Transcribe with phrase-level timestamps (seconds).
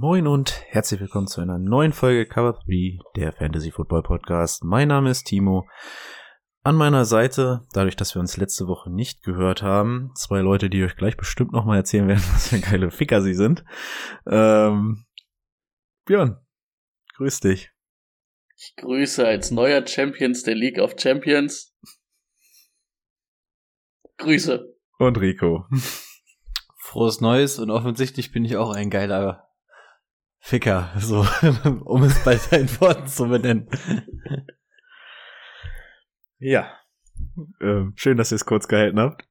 [0.00, 4.62] Moin und herzlich willkommen zu einer neuen Folge Cover 3, der Fantasy Football Podcast.
[4.62, 5.66] Mein Name ist Timo.
[6.62, 10.84] An meiner Seite, dadurch, dass wir uns letzte Woche nicht gehört haben, zwei Leute, die
[10.84, 13.64] euch gleich bestimmt nochmal erzählen werden, was für geile Ficker sie sind.
[14.24, 15.04] Ähm,
[16.04, 16.46] Björn,
[17.16, 17.72] grüß dich.
[18.56, 21.76] Ich grüße als neuer Champions der League of Champions.
[24.18, 24.76] Grüße.
[25.00, 25.66] Und Rico.
[26.76, 29.47] Frohes Neues und offensichtlich bin ich auch ein geiler
[30.40, 31.26] Ficker, so,
[31.84, 33.68] um es bei seinen Worten zu benennen.
[36.38, 36.72] Ja.
[37.60, 39.28] Ähm, schön, dass ihr es kurz gehalten habt.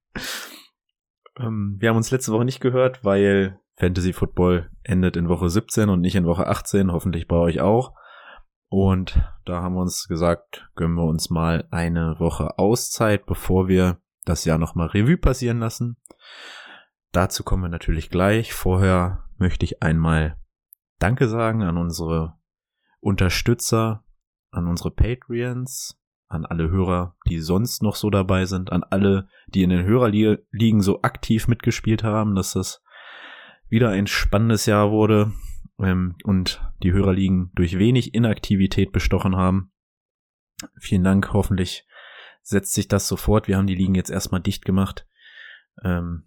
[1.40, 5.90] Ähm, wir haben uns letzte Woche nicht gehört, weil Fantasy Football endet in Woche 17
[5.90, 7.94] und nicht in Woche 18, hoffentlich bei euch auch.
[8.70, 14.02] Und da haben wir uns gesagt, gönnen wir uns mal eine Woche Auszeit, bevor wir
[14.26, 15.98] das Jahr nochmal Revue passieren lassen.
[17.14, 18.54] Dazu kommen wir natürlich gleich.
[18.54, 20.38] Vorher möchte ich einmal
[21.00, 22.38] Danke sagen an unsere
[23.00, 24.04] Unterstützer,
[24.52, 29.64] an unsere Patreons, an alle Hörer, die sonst noch so dabei sind, an alle, die
[29.64, 32.84] in den Hörerligen so aktiv mitgespielt haben, dass das
[33.70, 35.34] wieder ein spannendes Jahr wurde
[35.80, 39.72] ähm, und die Hörerligen durch wenig Inaktivität bestochen haben.
[40.80, 41.88] Vielen Dank, hoffentlich
[42.42, 43.48] setzt sich das sofort.
[43.48, 45.06] Wir haben die Ligen jetzt erstmal dicht gemacht.
[45.84, 46.24] Ähm,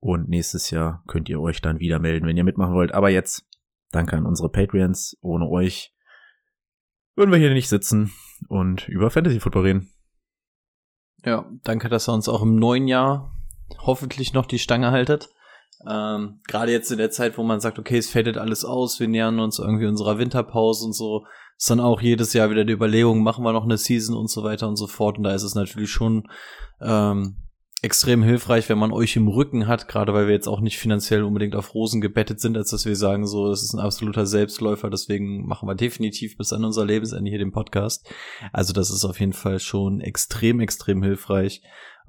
[0.00, 2.92] und nächstes Jahr könnt ihr euch dann wieder melden, wenn ihr mitmachen wollt.
[2.92, 3.48] Aber jetzt
[3.92, 5.16] danke an unsere Patreons.
[5.20, 5.94] Ohne euch
[7.14, 8.12] würden wir hier nicht sitzen
[8.48, 9.92] und über Fantasy Football reden.
[11.24, 13.32] Ja, danke, dass ihr uns auch im neuen Jahr
[13.78, 15.30] hoffentlich noch die Stange haltet.
[15.88, 19.08] Ähm, Gerade jetzt in der Zeit, wo man sagt, okay, es fadet alles aus, wir
[19.08, 21.24] nähern uns irgendwie unserer Winterpause und so,
[21.56, 24.42] ist dann auch jedes Jahr wieder die Überlegung, machen wir noch eine Season und so
[24.42, 25.18] weiter und so fort.
[25.18, 26.28] Und da ist es natürlich schon
[26.80, 27.36] ähm,
[27.82, 31.24] extrem hilfreich, wenn man euch im Rücken hat, gerade weil wir jetzt auch nicht finanziell
[31.24, 34.88] unbedingt auf Rosen gebettet sind, als dass wir sagen, so, das ist ein absoluter Selbstläufer,
[34.88, 38.08] deswegen machen wir definitiv bis an unser Lebensende hier den Podcast.
[38.52, 41.60] Also das ist auf jeden Fall schon extrem, extrem hilfreich.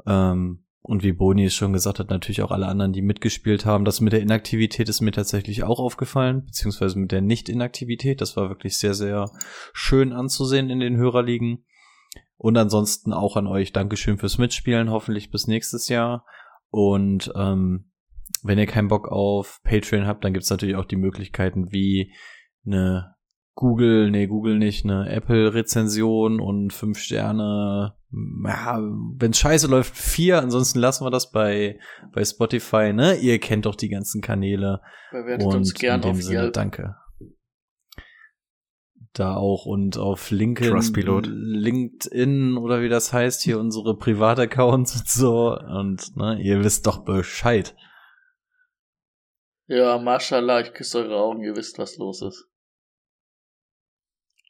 [0.06, 3.86] Ähm, und wie Boni es schon gesagt hat, natürlich auch alle anderen, die mitgespielt haben.
[3.86, 8.20] Das mit der Inaktivität ist mir tatsächlich auch aufgefallen, beziehungsweise mit der Nicht-Inaktivität.
[8.20, 9.32] Das war wirklich sehr, sehr
[9.72, 11.64] schön anzusehen in den Hörerligen.
[12.44, 16.26] Und ansonsten auch an euch Dankeschön fürs Mitspielen, hoffentlich bis nächstes Jahr.
[16.72, 17.86] Und ähm,
[18.44, 22.12] wenn ihr keinen Bock auf Patreon habt, dann gibt's natürlich auch die Möglichkeiten wie
[22.66, 23.16] eine
[23.56, 27.94] Google, nee, Google nicht, eine Apple-Rezension und fünf Sterne.
[28.12, 28.78] Ja,
[29.18, 31.80] wenn's scheiße läuft, vier, ansonsten lassen wir das bei,
[32.12, 33.16] bei Spotify, ne?
[33.16, 34.82] Ihr kennt doch die ganzen Kanäle.
[35.14, 36.98] Bewertet und uns gern in dem auf Sinne, danke
[39.14, 40.76] da auch und auf LinkedIn.
[41.24, 45.56] LinkedIn oder wie das heißt, hier unsere Privataccounts und so.
[45.58, 47.76] Und ne, ihr wisst doch Bescheid.
[49.68, 52.48] Ja, mashallah, ich küsse eure Augen, ihr wisst, was los ist.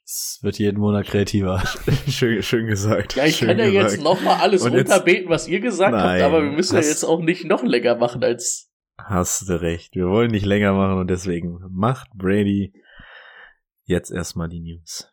[0.06, 1.62] Es wird jeden Monat kreativer.
[2.08, 3.16] schön, schön gesagt.
[3.16, 3.92] Ja, ich schön kann ja gesagt.
[3.92, 6.84] jetzt nochmal alles Und jetzt- runterbeten, was ihr gesagt habt, Nein, aber wir müssen hast-
[6.86, 8.70] ja jetzt auch nicht noch länger machen als.
[8.98, 9.94] Hast du recht.
[9.94, 12.72] Wir wollen nicht länger machen und deswegen macht Brady
[13.86, 15.10] jetzt erstmal die News.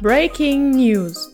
[0.00, 1.30] Breaking News.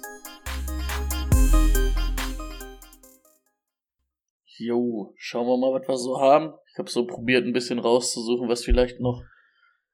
[4.59, 6.53] Jo, schauen wir mal, was wir so haben.
[6.73, 9.25] Ich habe so probiert, ein bisschen rauszusuchen, was vielleicht noch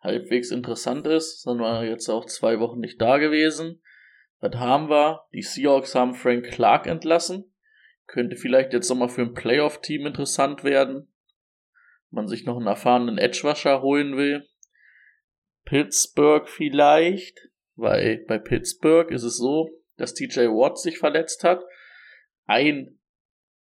[0.01, 1.43] halbwegs interessant ist.
[1.43, 3.81] Sind wir jetzt auch zwei Wochen nicht da gewesen.
[4.41, 5.27] Was haben wir?
[5.33, 7.53] Die Seahawks haben Frank Clark entlassen.
[8.07, 11.09] Könnte vielleicht jetzt nochmal für ein Playoff-Team interessant werden.
[12.11, 14.47] Man sich noch einen erfahrenen Edge-Washer holen will.
[15.65, 17.39] Pittsburgh vielleicht,
[17.75, 21.65] weil bei Pittsburgh ist es so, dass TJ Watt sich verletzt hat.
[22.47, 22.99] Ein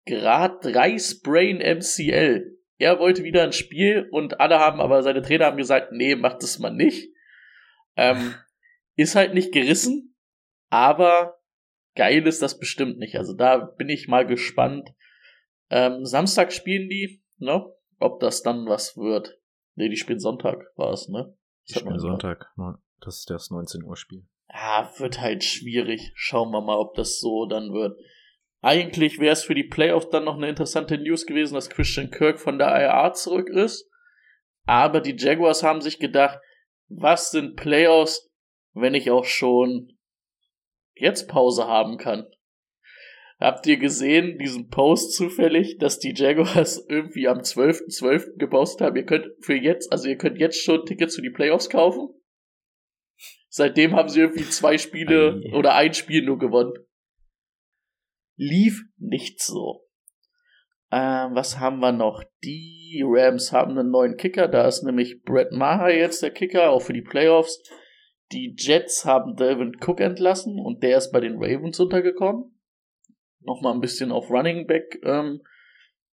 [0.06, 2.58] Grad 3 Sprain MCL.
[2.78, 6.40] Er wollte wieder ein Spiel und alle haben aber, seine Trainer haben gesagt, nee, mach
[6.40, 7.14] das mal nicht.
[7.96, 8.34] Ähm,
[8.96, 10.16] ist halt nicht gerissen,
[10.70, 11.40] aber
[11.96, 13.18] geil ist das bestimmt nicht.
[13.18, 14.90] Also da bin ich mal gespannt.
[15.70, 17.64] Ähm, Samstag spielen die, ne?
[18.02, 19.38] Ob das dann was wird.
[19.76, 21.38] Nee, die spielen Sonntag, war es, ne?
[21.66, 22.48] Ich Das hat man spiele gesagt.
[22.56, 22.80] Sonntag.
[23.00, 24.28] Das ist das 19 Uhr Spiel.
[24.48, 26.12] Ah, wird halt schwierig.
[26.16, 27.98] Schauen wir mal, ob das so dann wird.
[28.62, 32.40] Eigentlich wäre es für die Playoffs dann noch eine interessante News gewesen, dass Christian Kirk
[32.40, 33.88] von der IR zurück ist.
[34.66, 36.40] Aber die Jaguars haben sich gedacht,
[36.88, 38.30] was sind Playoffs,
[38.74, 39.98] wenn ich auch schon
[40.96, 42.26] jetzt Pause haben kann?
[43.42, 48.00] Habt ihr gesehen, diesen Post zufällig, dass die Jaguars irgendwie am 12.12.
[48.00, 48.38] .12.
[48.38, 48.96] gepostet haben?
[48.96, 52.10] Ihr könnt für jetzt, also ihr könnt jetzt schon Tickets für die Playoffs kaufen?
[53.50, 55.56] Seitdem haben sie irgendwie zwei Spiele Ei.
[55.56, 56.74] oder ein Spiel nur gewonnen.
[58.38, 59.88] Lief nicht so.
[60.92, 62.24] Ähm, was haben wir noch?
[62.44, 66.84] Die Rams haben einen neuen Kicker, da ist nämlich Brett Maher jetzt der Kicker, auch
[66.84, 67.60] für die Playoffs.
[68.32, 72.51] Die Jets haben Delvin Cook entlassen und der ist bei den Ravens untergekommen.
[73.44, 75.42] Nochmal ein bisschen auf Running Back ähm,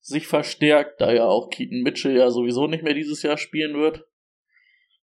[0.00, 4.06] sich verstärkt, da ja auch Keaton Mitchell ja sowieso nicht mehr dieses Jahr spielen wird.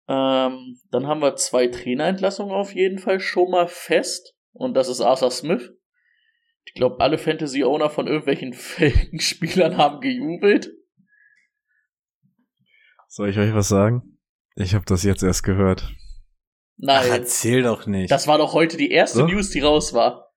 [0.08, 4.36] Ähm, dann haben wir zwei Trainerentlassungen auf jeden Fall schon mal fest.
[4.52, 5.72] Und das ist Arthur Smith.
[6.66, 10.72] Ich glaube, alle Fantasy-Owner von irgendwelchen Felgen-Spielern haben gejubelt.
[13.08, 14.20] Soll ich euch was sagen?
[14.56, 15.94] Ich habe das jetzt erst gehört.
[16.78, 18.12] Nein, Ach, erzähl doch nicht.
[18.12, 19.28] das war doch heute die erste So?
[19.28, 20.33] News, die raus war.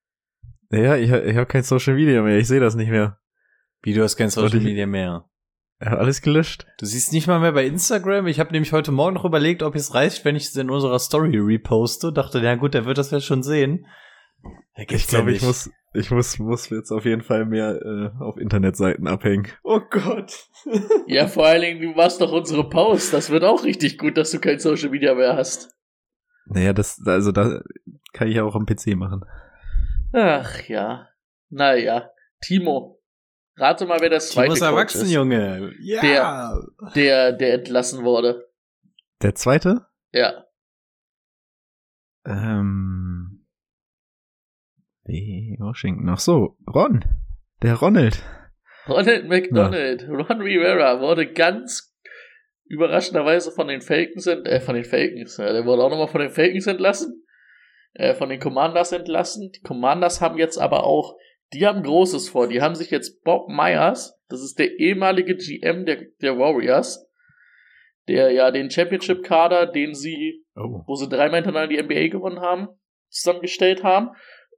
[0.69, 2.37] Ja, ich, ich habe kein Social Media mehr.
[2.37, 3.19] Ich sehe das nicht mehr.
[3.83, 5.25] Wie du hast kein Social ich- Media mehr.
[5.79, 6.65] Er hat alles gelöscht.
[6.79, 8.25] Du siehst nicht mal mehr bei Instagram.
[8.25, 10.97] Ich habe nämlich heute Morgen noch überlegt, ob es reicht, wenn ich es in unserer
[10.97, 12.11] Story reposte.
[12.11, 13.85] Dachte, ja gut, der wird das ja schon sehen.
[14.75, 18.37] Ich glaube, ja ich muss, ich muss, muss jetzt auf jeden Fall mehr äh, auf
[18.37, 19.47] Internetseiten abhängen.
[19.63, 20.47] Oh Gott.
[21.07, 23.13] Ja, vor allen Dingen, du machst doch unsere Post.
[23.13, 25.69] Das wird auch richtig gut, dass du kein Social Media mehr hast.
[26.47, 27.61] Naja, das, also da
[28.13, 29.21] kann ich ja auch am PC machen.
[30.13, 31.07] Ach ja.
[31.49, 32.11] Naja.
[32.41, 33.01] Timo,
[33.55, 35.73] rate mal, wer das zweite Timo ist Coach erwachsen, ist, Junge.
[35.79, 36.01] Ja.
[36.01, 38.49] Der- der, der entlassen wurde.
[39.21, 39.85] Der zweite?
[40.11, 40.45] Ja.
[42.25, 43.45] Ähm.
[45.05, 46.09] Washington.
[46.09, 47.05] Ach so, Ron.
[47.61, 48.21] Der Ronald.
[48.87, 51.95] Ronald McDonald, Ron Rivera wurde ganz
[52.65, 56.29] überraschenderweise von den Falcons, äh, von den Falcons, ja, der wurde auch nochmal von den
[56.29, 57.25] Falcons entlassen,
[57.97, 59.51] äh, von den Commanders entlassen.
[59.51, 61.15] Die Commanders haben jetzt aber auch,
[61.53, 65.85] die haben Großes vor, die haben sich jetzt Bob Myers, das ist der ehemalige GM
[65.85, 67.07] der, der Warriors,
[68.07, 70.81] der ja den Championship-Kader, den sie Oh.
[70.87, 72.67] wo sie dreimal hintereinander die NBA gewonnen haben,
[73.09, 74.09] zusammengestellt haben.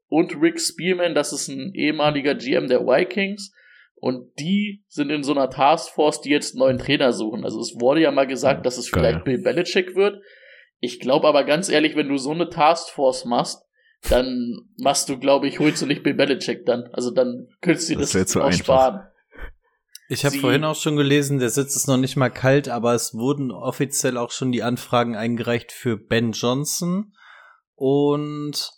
[0.08, 3.52] Und Rick Spearman, das ist ein ehemaliger GM der Vikings.
[3.96, 7.44] Und die sind in so einer Taskforce, die jetzt einen neuen Trainer suchen.
[7.44, 9.04] Also es wurde ja mal gesagt, dass es Geil.
[9.04, 10.24] vielleicht Bill Belichick wird.
[10.80, 13.64] Ich glaube aber ganz ehrlich, wenn du so eine Taskforce machst,
[14.10, 16.90] dann machst du, glaube ich, holst du nicht Bill Belichick dann.
[16.94, 18.58] Also dann könntest du dir Das das, auch einfach.
[18.60, 19.06] sparen.
[20.12, 23.14] Ich habe vorhin auch schon gelesen, der Sitz ist noch nicht mal kalt, aber es
[23.14, 27.14] wurden offiziell auch schon die Anfragen eingereicht für Ben Johnson
[27.76, 28.72] und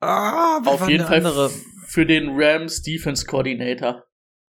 [0.00, 1.50] ah, Auf jeden Fall andere?
[1.88, 4.04] für den Rams Defense Coordinator.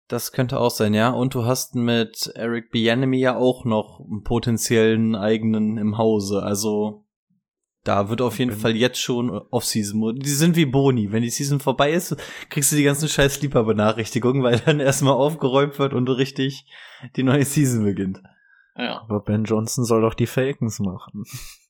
[0.08, 1.10] Das könnte auch sein, ja.
[1.10, 6.44] Und du hast mit Eric Bieniemy ja auch noch einen potenziellen eigenen im Hause.
[6.44, 7.06] Also
[7.84, 10.16] da wird auf jeden Fall jetzt schon Off-Season.
[10.16, 11.12] Die sind wie Boni.
[11.12, 12.18] Wenn die Season vorbei ist,
[12.50, 16.66] kriegst du die ganzen scheiß Sleeper-Benachrichtigungen, weil dann erstmal aufgeräumt wird und richtig
[17.16, 18.22] die neue Season beginnt.
[18.76, 19.02] Ja.
[19.02, 21.24] Aber Ben Johnson soll doch die Falcons machen.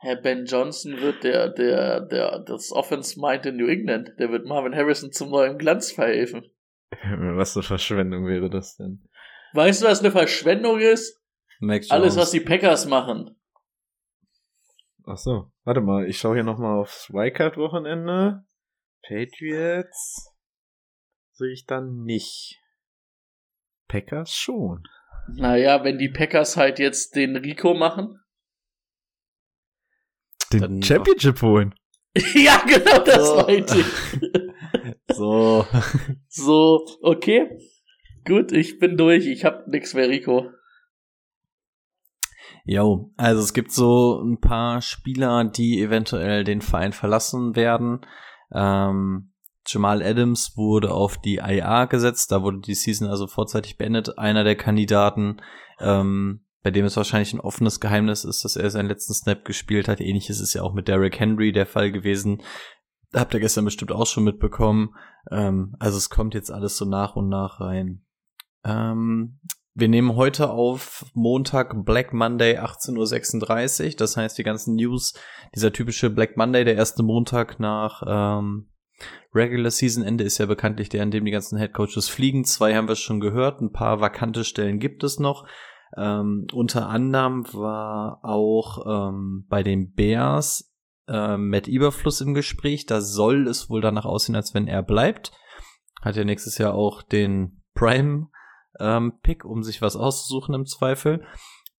[0.00, 4.12] Herr Ben Johnson wird der, der, der, das Offense Mind in New England.
[4.18, 6.46] Der wird Marvin Harrison zum neuen Glanz verhelfen.
[6.90, 9.08] Was für Verschwendung wäre das denn?
[9.54, 11.18] Weißt du, was eine Verschwendung ist?
[11.88, 13.34] Alles, was die Packers machen.
[15.06, 15.50] Ach so.
[15.64, 18.44] Warte mal, ich schaue hier nochmal aufs Wildcard-Wochenende.
[19.02, 20.34] Patriots
[21.32, 22.60] sehe ich dann nicht.
[23.88, 24.82] Packers schon.
[25.34, 28.20] Naja, wenn die Packers halt jetzt den Rico machen.
[30.52, 31.74] Den Dann- Championship holen.
[32.34, 33.36] ja, genau, das So.
[33.36, 33.86] meinte ich.
[35.16, 35.66] so.
[36.28, 37.48] So, okay.
[38.26, 39.26] Gut, ich bin durch.
[39.26, 40.50] Ich hab nix mehr, Rico.
[42.64, 48.00] Jo, also es gibt so ein paar Spieler, die eventuell den Verein verlassen werden.
[48.52, 49.32] Ähm,
[49.66, 54.18] Jamal Adams wurde auf die IA gesetzt, da wurde die Season also vorzeitig beendet.
[54.18, 55.40] Einer der Kandidaten,
[55.80, 59.88] ähm, bei dem es wahrscheinlich ein offenes Geheimnis ist, dass er seinen letzten Snap gespielt
[59.88, 60.00] hat.
[60.00, 62.42] Ähnlich ist es ja auch mit Derrick Henry der Fall gewesen.
[63.14, 64.94] Habt ihr gestern bestimmt auch schon mitbekommen.
[65.30, 68.04] Ähm, also es kommt jetzt alles so nach und nach rein.
[68.64, 69.40] Ähm,
[69.74, 73.96] wir nehmen heute auf Montag Black Monday 18.36 Uhr.
[73.96, 75.14] Das heißt, die ganzen News,
[75.54, 78.68] dieser typische Black Monday, der erste Montag nach ähm,
[79.32, 82.44] Regular Season Ende ist ja bekanntlich der, an dem die ganzen Head Coaches fliegen.
[82.44, 83.60] Zwei haben wir schon gehört.
[83.60, 85.46] Ein paar vakante Stellen gibt es noch.
[85.96, 90.72] Ähm, unter anderem war auch ähm, bei den Bears
[91.08, 92.86] äh, Matt Überfluss im Gespräch.
[92.86, 95.32] Da soll es wohl danach aussehen, als wenn er bleibt.
[96.02, 98.28] Hat ja nächstes Jahr auch den Prime
[98.78, 99.14] ähm,
[99.44, 101.24] um sich was auszusuchen im Zweifel.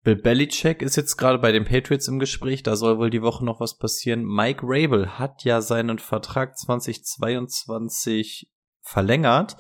[0.04, 3.44] Bill Belichick ist jetzt gerade bei den Patriots im Gespräch, da soll wohl die Woche
[3.44, 4.24] noch was passieren.
[4.24, 8.50] Mike Rabel hat ja seinen Vertrag 2022
[8.82, 9.58] verlängert,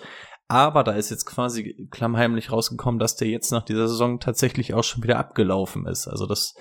[0.49, 4.83] aber da ist jetzt quasi klammheimlich rausgekommen, dass der jetzt nach dieser Saison tatsächlich auch
[4.83, 6.07] schon wieder abgelaufen ist.
[6.07, 6.55] Also das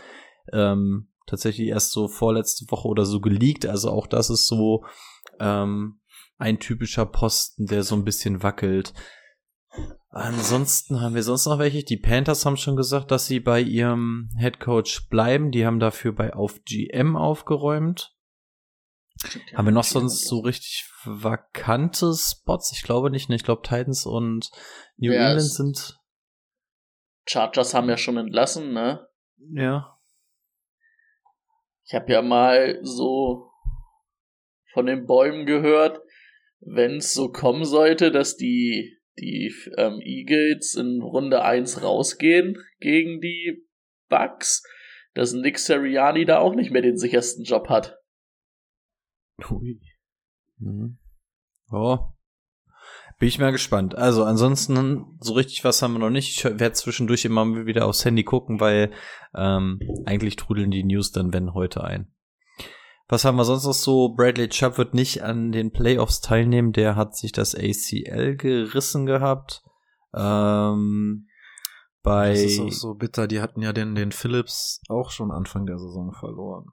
[0.52, 3.64] ähm, tatsächlich erst so vorletzte Woche oder so geleakt.
[3.64, 4.84] Also auch das ist so
[5.40, 6.00] ähm,
[6.36, 8.92] ein typischer Posten, der so ein bisschen wackelt.
[10.10, 11.82] Ansonsten haben wir sonst noch welche.
[11.82, 15.50] Die Panthers haben schon gesagt, dass sie bei ihrem Head Coach bleiben.
[15.50, 18.17] Die haben dafür bei auf GM aufgeräumt.
[19.54, 22.72] Haben wir noch sonst so richtig vakante Spots?
[22.72, 23.28] Ich glaube nicht.
[23.28, 23.36] Ne?
[23.36, 24.50] Ich glaube Titans und
[24.96, 25.98] New Ja, England sind
[27.26, 29.06] Chargers haben ja schon entlassen, ne?
[29.52, 29.94] ja.
[31.84, 33.50] Ich habe ja mal so
[34.74, 36.00] von den Bäumen gehört,
[36.60, 43.20] wenn es so kommen sollte, dass die, die ähm, Eagles in Runde 1 rausgehen gegen
[43.20, 43.66] die
[44.10, 44.62] Bucks,
[45.14, 47.97] dass Nick Sirianni da auch nicht mehr den sichersten Job hat.
[49.50, 49.80] Ui.
[50.58, 50.98] Mhm.
[51.70, 51.98] Oh.
[53.18, 53.96] Bin ich mal gespannt.
[53.96, 56.36] Also ansonsten, so richtig was haben wir noch nicht.
[56.36, 58.92] Ich werde zwischendurch immer wieder aufs Handy gucken, weil
[59.34, 62.12] ähm, eigentlich trudeln die News dann, wenn heute ein.
[63.08, 64.10] Was haben wir sonst noch so?
[64.10, 66.72] Bradley Chubb wird nicht an den Playoffs teilnehmen.
[66.72, 69.62] Der hat sich das ACL gerissen gehabt.
[70.14, 71.26] Ähm,
[72.02, 73.26] bei Das ist auch so bitter.
[73.26, 76.66] Die hatten ja den, den Phillips auch schon Anfang der Saison verloren.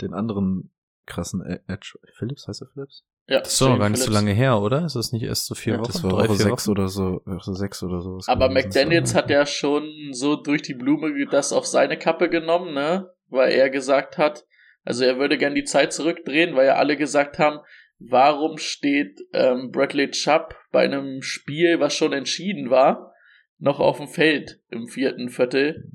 [0.00, 0.72] Den anderen
[1.06, 1.98] krassen Edge.
[2.18, 3.04] Phillips heißt er Phillips?
[3.28, 4.84] Ja, das ist doch noch gar nicht so lange her, oder?
[4.84, 5.92] Ist das nicht erst so vier Ja, Wochen?
[5.92, 7.22] Das war Drei, Woche sechs oder so.
[7.24, 8.20] Woche sechs oder so.
[8.26, 13.10] Aber McDaniels hat ja schon so durch die Blume das auf seine Kappe genommen, ne?
[13.28, 14.44] Weil er gesagt hat,
[14.84, 17.58] also er würde gern die Zeit zurückdrehen, weil ja alle gesagt haben,
[17.98, 23.12] warum steht ähm, Bradley Chubb bei einem Spiel, was schon entschieden war,
[23.58, 25.90] noch auf dem Feld im vierten Viertel?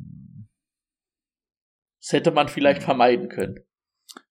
[2.01, 3.63] Das hätte man vielleicht vermeiden können.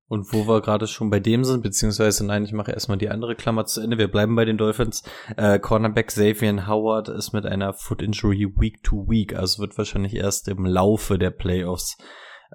[0.08, 3.36] Und wo wir gerade schon bei dem sind, beziehungsweise nein, ich mache erstmal die andere
[3.36, 3.98] Klammer zu Ende.
[3.98, 5.02] Wir bleiben bei den Dolphins.
[5.36, 10.14] Äh, Cornerback Xavier Howard ist mit einer Foot Injury Week to Week, also wird wahrscheinlich
[10.14, 11.98] erst im Laufe der Playoffs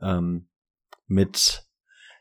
[0.01, 0.47] ähm,
[1.05, 1.63] mit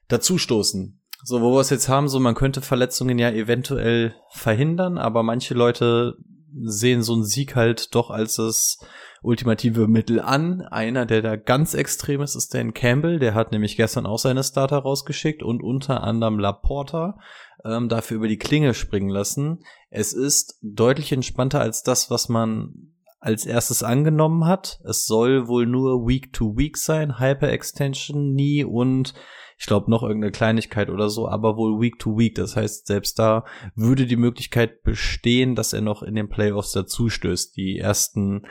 [0.08, 1.00] dazustoßen.
[1.24, 5.54] So, wo wir es jetzt haben, so man könnte Verletzungen ja eventuell verhindern, aber manche
[5.54, 6.14] Leute
[6.62, 8.78] sehen so einen Sieg halt doch als das
[9.22, 10.62] ultimative Mittel an.
[10.62, 13.18] Einer, der da ganz extrem ist, ist Dan Campbell.
[13.18, 17.18] Der hat nämlich gestern auch seine Starter rausgeschickt und unter anderem Laporta
[17.64, 19.60] ähm, dafür über die Klinge springen lassen.
[19.90, 24.80] Es ist deutlich entspannter als das, was man als erstes angenommen hat.
[24.84, 29.14] Es soll wohl nur Week to Week sein, Hyper-Extension, nie und
[29.62, 32.34] ich glaube noch irgendeine Kleinigkeit oder so, aber wohl Week to Week.
[32.34, 33.44] Das heißt, selbst da
[33.76, 37.56] würde die Möglichkeit bestehen, dass er noch in den Playoffs dazustößt.
[37.56, 38.42] Die ersten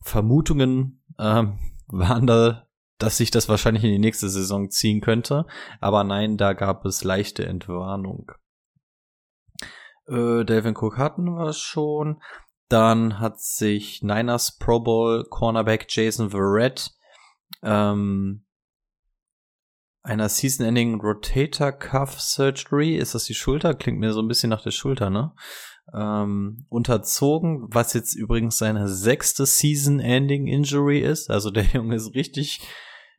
[0.00, 5.46] Vermutungen ähm, waren da, dass sich das wahrscheinlich in die nächste Saison ziehen könnte.
[5.80, 8.32] Aber nein, da gab es leichte Entwarnung.
[10.06, 12.20] Äh, Delvin Cook hatten wir schon.
[12.68, 16.90] Dann hat sich Niners Pro Bowl Cornerback Jason Verrett
[17.62, 18.44] ähm,
[20.02, 23.74] einer Season-Ending Rotator Cuff Surgery, ist das die Schulter?
[23.74, 25.32] Klingt mir so ein bisschen nach der Schulter, ne?
[25.94, 31.30] Ähm, unterzogen, was jetzt übrigens seine sechste Season-Ending Injury ist.
[31.30, 32.60] Also der Junge ist richtig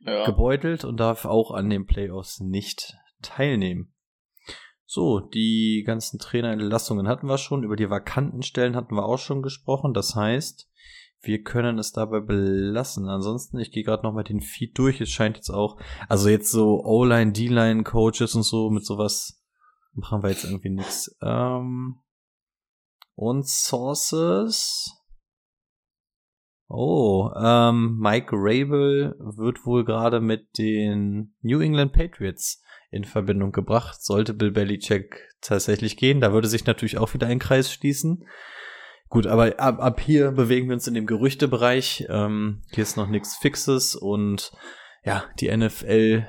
[0.00, 0.24] Ja.
[0.24, 3.92] gebeutelt und darf auch an den Playoffs nicht teilnehmen.
[4.84, 7.62] So, die ganzen Trainerentlassungen hatten wir schon.
[7.62, 9.94] Über die vakanten Stellen hatten wir auch schon gesprochen.
[9.94, 10.68] Das heißt,
[11.22, 13.08] wir können es dabei belassen.
[13.08, 15.00] Ansonsten, ich gehe gerade noch mal den Feed durch.
[15.00, 19.42] Es scheint jetzt auch, also jetzt so O-Line, D-Line Coaches und so mit sowas
[19.94, 21.16] machen wir jetzt irgendwie nichts.
[21.22, 21.96] Ähm,
[23.14, 24.90] und Sources.
[26.68, 34.02] Oh, ähm, Mike Rabel wird wohl gerade mit den New England Patriots in Verbindung gebracht.
[34.02, 38.26] Sollte Bill Belichick tatsächlich gehen, da würde sich natürlich auch wieder ein Kreis schließen.
[39.10, 42.06] Gut, aber ab, ab hier bewegen wir uns in dem Gerüchtebereich.
[42.08, 44.52] Ähm, hier ist noch nichts Fixes und
[45.04, 46.26] ja, die NFL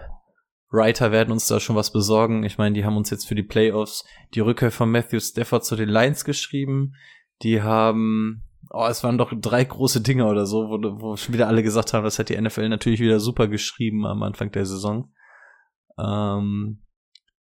[0.73, 2.43] Writer werden uns da schon was besorgen.
[2.43, 5.75] Ich meine, die haben uns jetzt für die Playoffs die Rückkehr von Matthew Stafford zu
[5.75, 6.95] den Lions geschrieben.
[7.43, 11.47] Die haben, oh, es waren doch drei große Dinge oder so, wo, wo schon wieder
[11.47, 15.13] alle gesagt haben, das hat die NFL natürlich wieder super geschrieben am Anfang der Saison.
[15.99, 16.81] Ähm,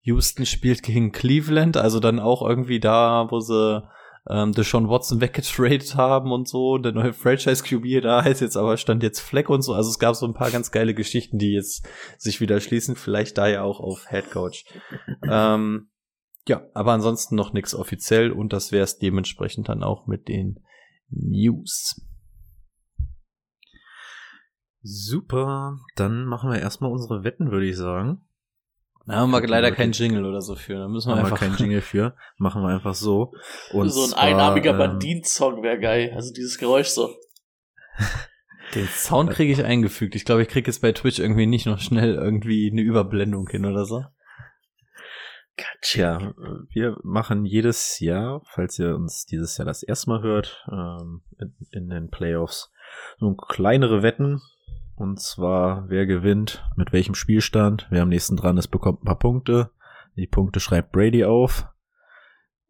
[0.04, 3.84] Houston spielt gegen Cleveland, also dann auch irgendwie da, wo sie
[4.30, 6.78] ähm, Deshaun Watson weggetradet haben und so.
[6.78, 9.74] Der neue Franchise QB da heißt jetzt aber stand jetzt Fleck und so.
[9.74, 12.96] Also es gab so ein paar ganz geile Geschichten, die jetzt sich wieder schließen.
[12.96, 14.66] Vielleicht da ja auch auf Head Coach.
[15.30, 15.90] ähm,
[16.48, 20.64] ja, aber ansonsten noch nichts offiziell und das wäre es dementsprechend dann auch mit den
[21.10, 22.02] News.
[24.82, 28.22] Super, dann machen wir erstmal unsere Wetten, würde ich sagen.
[29.08, 30.76] Da haben wir leider keinen Jingle oder so für.
[30.76, 32.16] Da müssen wir Haben wir einfach keinen Jingle für.
[32.38, 33.34] Machen wir einfach so.
[33.72, 36.12] Und so ein zwar, einarmiger ähm, Bandit-Song wäre geil.
[36.14, 37.16] Also dieses Geräusch so.
[38.76, 40.16] Den Sound kriege ich eingefügt.
[40.16, 43.66] Ich glaube, ich kriege jetzt bei Twitch irgendwie nicht noch schnell irgendwie eine Überblendung hin
[43.66, 44.04] oder so.
[45.82, 46.34] Tja,
[46.70, 51.56] wir machen jedes Jahr, falls ihr uns dieses Jahr das erste Mal hört, ähm, in,
[51.72, 52.72] in den Playoffs
[53.20, 54.42] so kleinere Wetten.
[54.98, 59.20] Und zwar, wer gewinnt, mit welchem Spielstand, wer am nächsten dran ist, bekommt ein paar
[59.20, 59.70] Punkte.
[60.16, 61.68] Die Punkte schreibt Brady auf.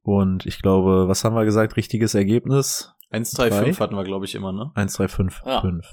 [0.02, 1.78] Und ich glaube, was haben wir gesagt?
[1.78, 2.94] Richtiges Ergebnis?
[3.12, 3.64] 1, 3, Drei?
[3.64, 4.72] 5 hatten wir, glaube ich, immer, ne?
[4.76, 5.62] 1, 3, 5, Ja.
[5.62, 5.90] 5.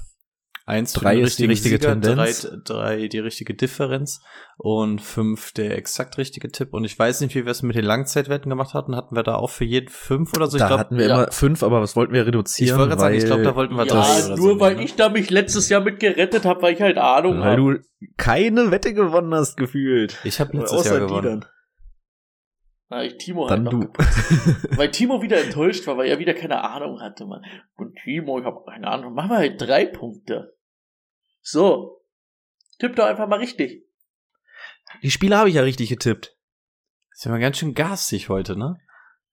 [0.67, 2.41] 1 Drei ist die richtige Tendenz.
[2.41, 4.21] 3, drei die richtige Differenz
[4.57, 6.73] und 5 der exakt richtige Tipp.
[6.73, 8.95] Und ich weiß nicht, wie wir es mit den Langzeitwetten gemacht hatten.
[8.95, 10.57] Hatten wir da auch für jeden 5 oder so?
[10.57, 11.23] da ich glaube, hatten wir ja.
[11.23, 12.73] immer 5, aber was wollten wir reduzieren?
[12.73, 14.59] ich wollte gerade sagen, ich glaube, da wollten wir Ja, drei oder nur so.
[14.59, 14.85] weil nehmen, ne?
[14.85, 17.75] ich da mich letztes Jahr mit gerettet habe, weil ich halt Ahnung weil habe.
[17.75, 17.79] du
[18.17, 20.17] keine Wette gewonnen hast, gefühlt.
[20.23, 21.41] Ich habe letztes Außer Jahr die gewonnen.
[21.41, 21.45] dann.
[22.89, 23.87] Na, ich Timo halt Dann noch du.
[24.77, 27.43] Weil Timo wieder enttäuscht war, weil er wieder keine Ahnung hatte, Mann.
[27.77, 29.15] Und Timo, ich habe keine Ahnung.
[29.15, 30.54] Machen wir halt drei Punkte.
[31.45, 32.01] So.
[32.79, 33.85] Tipp doch einfach mal richtig.
[35.03, 36.35] Die Spiele habe ich ja richtig getippt.
[37.11, 38.77] Ist ja mal ganz schön garstig heute, ne?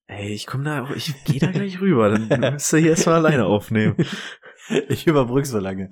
[0.07, 2.11] Ey, ich komme da, ich gehe da gleich rüber.
[2.11, 3.97] Dann müsst ihr hier erstmal alleine aufnehmen.
[4.89, 5.91] Ich überbrück so lange.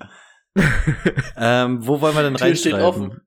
[1.37, 3.11] ähm, wo wollen wir denn Tür steht reinschreiben?
[3.11, 3.21] offen.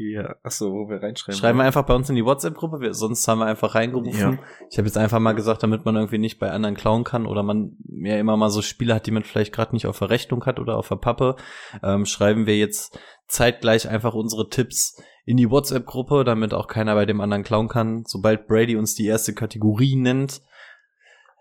[0.00, 1.36] Ja, achso, wo wir reinschreiben.
[1.36, 4.20] Schreiben wir einfach bei uns in die WhatsApp-Gruppe, wir- sonst haben wir einfach reingerufen.
[4.34, 4.38] Ja.
[4.70, 7.42] Ich habe jetzt einfach mal gesagt, damit man irgendwie nicht bei anderen klauen kann oder
[7.42, 10.46] man ja immer mal so Spiele hat, die man vielleicht gerade nicht auf der Rechnung
[10.46, 11.34] hat oder auf der Pappe,
[11.82, 17.04] ähm, schreiben wir jetzt zeitgleich einfach unsere Tipps in die WhatsApp-Gruppe, damit auch keiner bei
[17.04, 18.04] dem anderen klauen kann.
[18.06, 20.42] Sobald Brady uns die erste Kategorie nennt,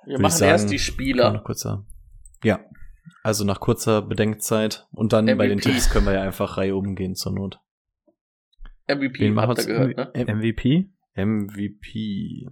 [0.07, 1.31] Wir machen sagen, erst die Spieler.
[1.31, 1.85] noch kurzer,
[2.43, 2.59] ja,
[3.21, 5.69] also nach kurzer Bedenkzeit und dann bei den MVP.
[5.73, 7.59] Tipps können wir ja einfach Reihe umgehen zur Not.
[8.87, 10.35] MVP Wen habt ihr gehört, ne?
[10.35, 10.89] MVP?
[11.15, 12.47] MVP.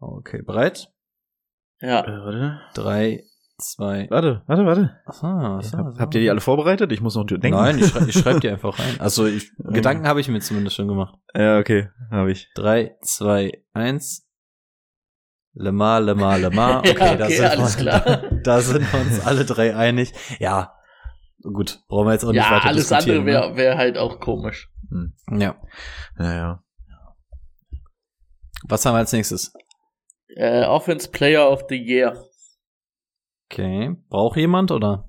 [0.00, 0.88] Okay, bereit?
[1.80, 2.00] Ja.
[2.04, 2.60] Äh, warte.
[2.74, 3.24] Drei,
[3.58, 4.06] zwei.
[4.10, 5.00] Warte, warte, warte.
[5.06, 5.98] Aha, so, Hab, so.
[5.98, 6.92] habt ihr die alle vorbereitet?
[6.92, 7.50] Ich muss noch denken.
[7.50, 9.00] Nein, ich, schrei ich schreibe die einfach rein.
[9.00, 9.74] Also ich, Okay.
[9.74, 11.14] Gedanken habe ich mir zumindest schon gemacht.
[11.34, 12.48] Ja, okay, habe ich.
[12.54, 14.24] Drei, zwei, eins.
[15.54, 16.84] Lemar, Lemar, Lemar.
[16.84, 18.00] Ja, Okay, da, okay, sind alles wir, klar.
[18.00, 20.12] Da, da sind wir uns alle drei einig.
[20.38, 20.74] Ja,
[21.42, 23.26] gut, brauchen wir jetzt auch nicht Ja, weiter alles andere diskutieren.
[23.26, 24.70] wäre wär halt auch komisch.
[24.90, 25.14] Hm.
[25.28, 25.44] ne?
[25.44, 25.62] Ja.
[26.16, 26.64] Naja.
[28.68, 29.52] Was haben wir als nächstes?
[30.34, 32.24] Äh, Offense Player of the Year.
[33.50, 35.08] Okay, braucht jemand oder?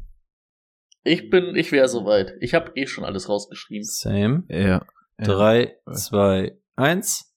[1.03, 2.33] Ich bin, ich wäre soweit.
[2.39, 3.83] Ich habe eh schon alles rausgeschrieben.
[3.85, 4.43] Same.
[4.47, 4.59] Ja.
[4.59, 4.85] ja.
[5.17, 7.28] Drei, zwei, eins.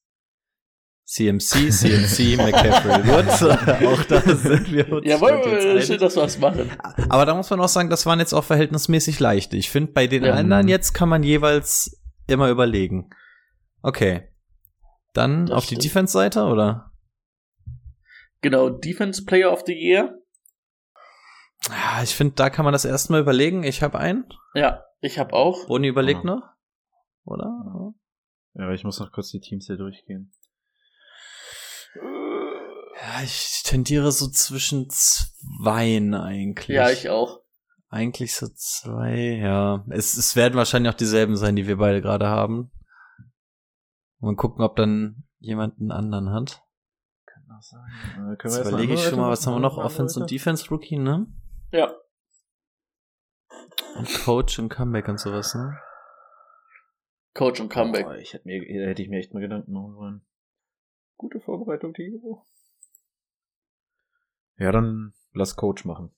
[1.04, 3.02] CMC, CMC, McCaffrey.
[3.02, 3.28] Gut,
[3.88, 6.70] auch da sind wir uns Jawohl, jetzt schön, dass wir was machen.
[7.10, 9.56] Aber da muss man auch sagen, das waren jetzt auch verhältnismäßig leichte.
[9.56, 10.34] Ich finde, bei den Ja.
[10.34, 13.10] anderen jetzt kann man jeweils immer überlegen.
[13.82, 14.28] Okay.
[15.12, 15.84] Dann Das auf die stimmt.
[15.84, 16.92] Defense-Seite, oder?
[18.40, 20.18] Genau, Defense Player of the Year.
[21.68, 23.62] Ja, ich finde, da kann man das erstmal überlegen.
[23.64, 24.24] Ich habe einen.
[24.54, 25.66] Ja, ich habe auch.
[25.66, 26.26] Boni überlegt Ah.
[26.26, 26.42] noch.
[27.24, 27.92] Oder?
[28.54, 30.32] Ja, ich muss noch kurz die Teams hier durchgehen.
[33.02, 36.68] Ja, ich tendiere so zwischen zweien eigentlich.
[36.68, 37.40] Ja, ich auch.
[37.88, 39.84] Eigentlich so zwei, ja.
[39.90, 42.70] Es, es werden wahrscheinlich auch dieselben sein, die wir beide gerade haben.
[44.20, 46.62] Mal gucken, ob dann jemand einen anderen hat.
[47.26, 47.90] Kann auch sein.
[48.12, 49.78] Äh, können Jetzt überlege ich schon mal, was haben wir noch?
[49.78, 50.30] Offense und?
[50.30, 51.26] Defense Rookie, ne?
[51.72, 51.92] Ja.
[53.96, 55.76] Und Coach und Comeback und sowas, ne?
[57.34, 58.04] Coach und Comeback.
[58.04, 60.26] Boah, ich hätte, mir, da hätte ich mir echt mal Gedanken machen sollen.
[61.16, 62.46] Gute Vorbereitung, Timo.
[64.62, 66.10] Ja, dann lass Coach machen.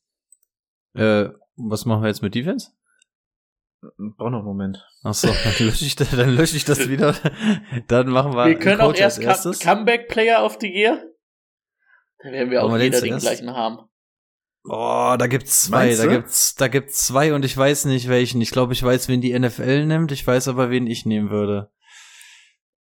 [0.95, 2.73] Äh, was machen wir jetzt mit Defense?
[3.97, 4.87] Brauch noch einen Moment.
[5.03, 7.15] Achso, dann lösche ich, dann lösche ich das wieder.
[7.89, 9.61] Dann machen wir, Wir können einen auch Coach erst als Com erstes.
[9.61, 11.03] Comeback Player of the Year.
[12.23, 13.79] Da werden wir auch jeder den gleichen haben.
[14.67, 16.11] Oh, da gibt's zwei, Meinst da du?
[16.11, 18.41] gibt's, da gibt's zwei und ich weiß nicht welchen.
[18.41, 20.11] Ich glaube, ich weiß, wen die NFL nimmt.
[20.13, 21.71] Ich weiß aber, wen ich nehmen würde.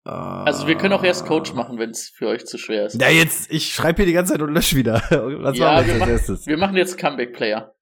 [0.08, 3.00] Also wir können auch erst Coach machen, wenn es für euch zu schwer ist.
[3.02, 4.96] Ja, jetzt, ich schreibe hier die ganze Zeit und lösche wieder.
[5.10, 6.48] Was Ja, machen wir jetzt als machen- erstes?
[6.48, 7.76] Wir machen jetzt Comeback Player.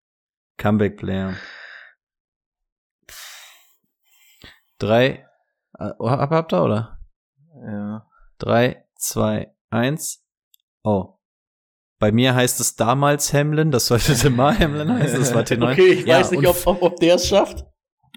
[0.57, 1.33] Comeback Player.
[4.79, 5.25] Drei,
[5.79, 6.99] äh, oh, hab- habt ihr, oder?
[7.65, 8.05] Ja.
[8.38, 10.23] Drei, zwei, eins.
[10.83, 11.13] Oh.
[11.99, 15.71] Bei mir heißt es damals Hamlin, das sollte mal Hamlin heißen, das war T9.
[15.71, 17.65] Okay, ich Ja, weiß nicht, ob, ob, ob der es schafft.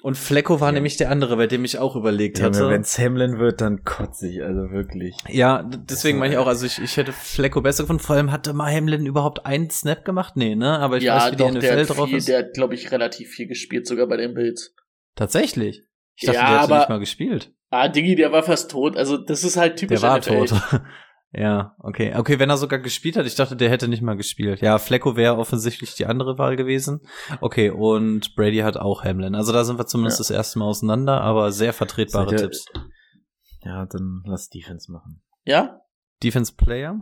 [0.02, 0.72] Und Flecko war Ja.
[0.72, 2.68] nämlich der andere, bei dem ich auch überlegt hatte.
[2.68, 5.16] Wenn es Hamlin wird, dann kotze ich, also wirklich.
[5.28, 8.02] Ja, deswegen meine ich auch, also ich, ich hätte Flecko besser gefunden.
[8.02, 10.36] Vor allem hatte mal Hamlin überhaupt einen Snap gemacht?
[10.36, 10.78] Nee, ne?
[10.78, 12.28] Aber ich ja, weiß, wie doch, die der NFL hat, drauf viel, ist.
[12.28, 14.74] der hat, glaube ich, relativ viel gespielt, sogar bei den Bills.
[15.16, 15.82] Tatsächlich.
[16.16, 17.52] Ich dachte, Ja, der hätte aber- nicht mal gespielt.
[17.70, 18.96] Ah, Diggi, der war fast tot.
[18.96, 20.46] Also, das ist halt typisch Der war NFL.
[20.46, 20.80] tot.
[21.32, 22.14] Ja, okay.
[22.16, 24.60] Okay, wenn er sogar gespielt hat, ich dachte, der hätte nicht mal gespielt.
[24.62, 27.00] Ja, Flecko wäre offensichtlich die andere Wahl gewesen.
[27.40, 29.34] Okay, und Brady hat auch Hamlin.
[29.34, 30.22] Also da sind wir zumindest Ja.
[30.24, 32.64] das erste Mal auseinander, aber sehr vertretbare ihr- Tipps.
[33.62, 35.22] Ja, dann lass Defense machen.
[35.44, 35.80] Ja?
[36.22, 37.00] Defense Player?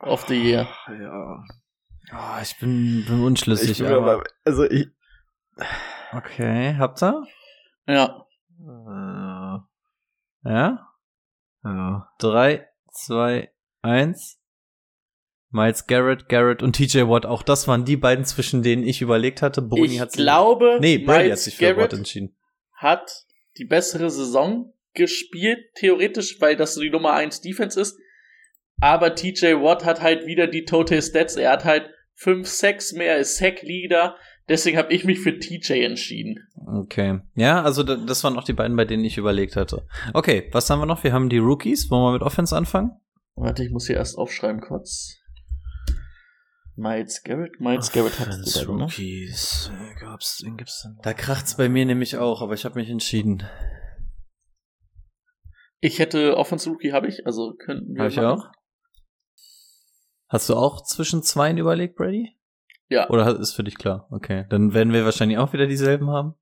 [0.00, 0.68] Of the Year.
[0.88, 1.42] Ja.
[2.12, 4.12] Oh, ich bin, bin unschlüssig, Ich will aber.
[4.12, 4.86] aber, also ich.
[6.12, 7.22] Okay, habt ihr?
[7.86, 8.24] Ja.
[8.60, 9.58] Äh,
[10.50, 10.86] Ja?
[11.64, 12.08] ja.
[12.18, 13.50] Drei, zwei,
[13.82, 14.38] eins.
[15.50, 17.24] Miles Garrett, Garrett und TJ Watt.
[17.24, 19.62] Auch das waren die beiden, zwischen denen ich überlegt hatte.
[19.62, 20.20] Boni ich hat sich.
[20.20, 22.36] glaube, Nee, Brady hat Miles sich für Watt Garrett entschieden.
[22.72, 23.24] hat
[23.56, 27.96] die bessere Saison gespielt, theoretisch, weil das so die Nummer 1 Defense ist.
[28.80, 31.36] Aber TJ Watt hat halt wieder die Total Stats.
[31.36, 34.16] Er hat halt 5 Sacks mehr, ist Sack-Leader.
[34.48, 36.38] Deswegen habe ich mich für TJ entschieden.
[36.66, 37.20] Okay.
[37.34, 39.86] Ja, also da- das waren auch die beiden, bei denen ich überlegt hatte.
[40.14, 41.02] Okay, was haben wir noch?
[41.02, 41.90] Wir haben die Rookies.
[41.90, 42.92] Wollen wir mit Offense anfangen?
[43.34, 45.16] Warte, ich muss hier erst aufschreiben kurz.
[46.76, 47.58] Miles Garrett?
[47.58, 48.82] Miles Garrett du da, ne?
[48.82, 49.70] Rookies.
[49.72, 50.96] Äh, Gab's, wen gibt's denn?
[51.02, 53.42] Da kracht's bei mir nämlich auch, aber ich habe mich entschieden.
[55.80, 58.02] Ich hätte Offense Rookie, habe ich, also könnten wir.
[58.02, 58.40] Habe ich machen.
[58.40, 58.52] auch.
[60.28, 62.35] Hast du auch zwischen zweien überlegt, Brady?
[62.88, 64.06] Ja, Oder ist für dich klar?
[64.10, 66.34] Okay, dann werden wir wahrscheinlich auch wieder dieselben haben.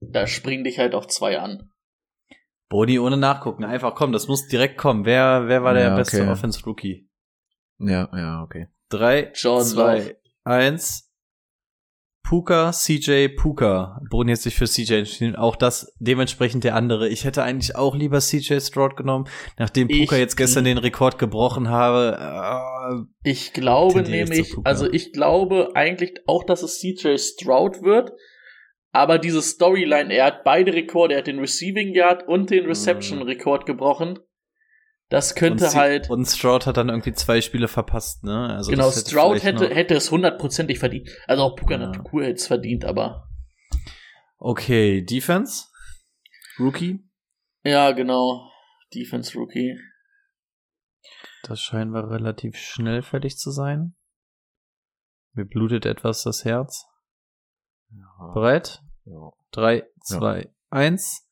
[0.00, 1.70] da springen dich halt auch zwei an.
[2.68, 3.64] Boni ohne nachgucken.
[3.64, 5.04] Einfach komm, das muss direkt kommen.
[5.04, 6.30] Wer, wer war der Ja, beste okay.
[6.30, 7.08] Offense Rookie?
[7.78, 8.68] Ja, ja, okay.
[8.88, 10.16] Drei, Jordan zwei, Love.
[10.44, 11.03] eins.
[12.26, 14.00] Puka, CJ, Puka.
[14.10, 15.36] Boni hat sich für CJ entschieden.
[15.36, 17.08] Auch das dementsprechend der andere.
[17.08, 19.26] Ich hätte eigentlich auch lieber CJ Stroud genommen,
[19.58, 22.16] nachdem Puka Ich- jetzt gestern den Rekord gebrochen habe.
[22.18, 28.12] Äh, Ich glaube nämlich, also ich glaube eigentlich auch, dass es CJ Stroud wird.
[28.92, 33.22] Aber diese Storyline, er hat beide Rekorde, er hat den Receiving Yard und den Reception
[33.22, 34.18] Rekord gebrochen.
[35.10, 38.54] Das könnte und C- halt, Und Stroud hat dann irgendwie zwei Spiele verpasst, ne?
[38.54, 41.08] Also genau, hätte Stroud hätte, hätte es hundertprozentig verdient.
[41.26, 41.92] Also auch Puka Ja.
[41.92, 43.28] Hätte es verdient, aber.
[44.38, 45.66] Okay, Defense?
[46.58, 47.04] Rookie?
[47.64, 48.50] Ja, genau.
[48.94, 49.78] Defense Rookie.
[51.42, 53.94] Das scheinen wir relativ schnell fertig zu sein.
[55.34, 56.86] Mir blutet etwas das Herz.
[58.32, 58.82] Bereit?
[59.04, 59.30] Ja.
[59.50, 61.23] Drei, zwei, eins.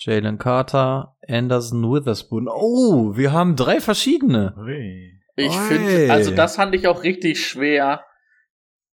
[0.00, 2.48] Jalen Carter, Anderson, Witherspoon.
[2.48, 4.54] Oh, wir haben drei verschiedene.
[4.58, 5.20] Ui.
[5.36, 8.04] Ich finde, also das fand ich auch richtig schwer.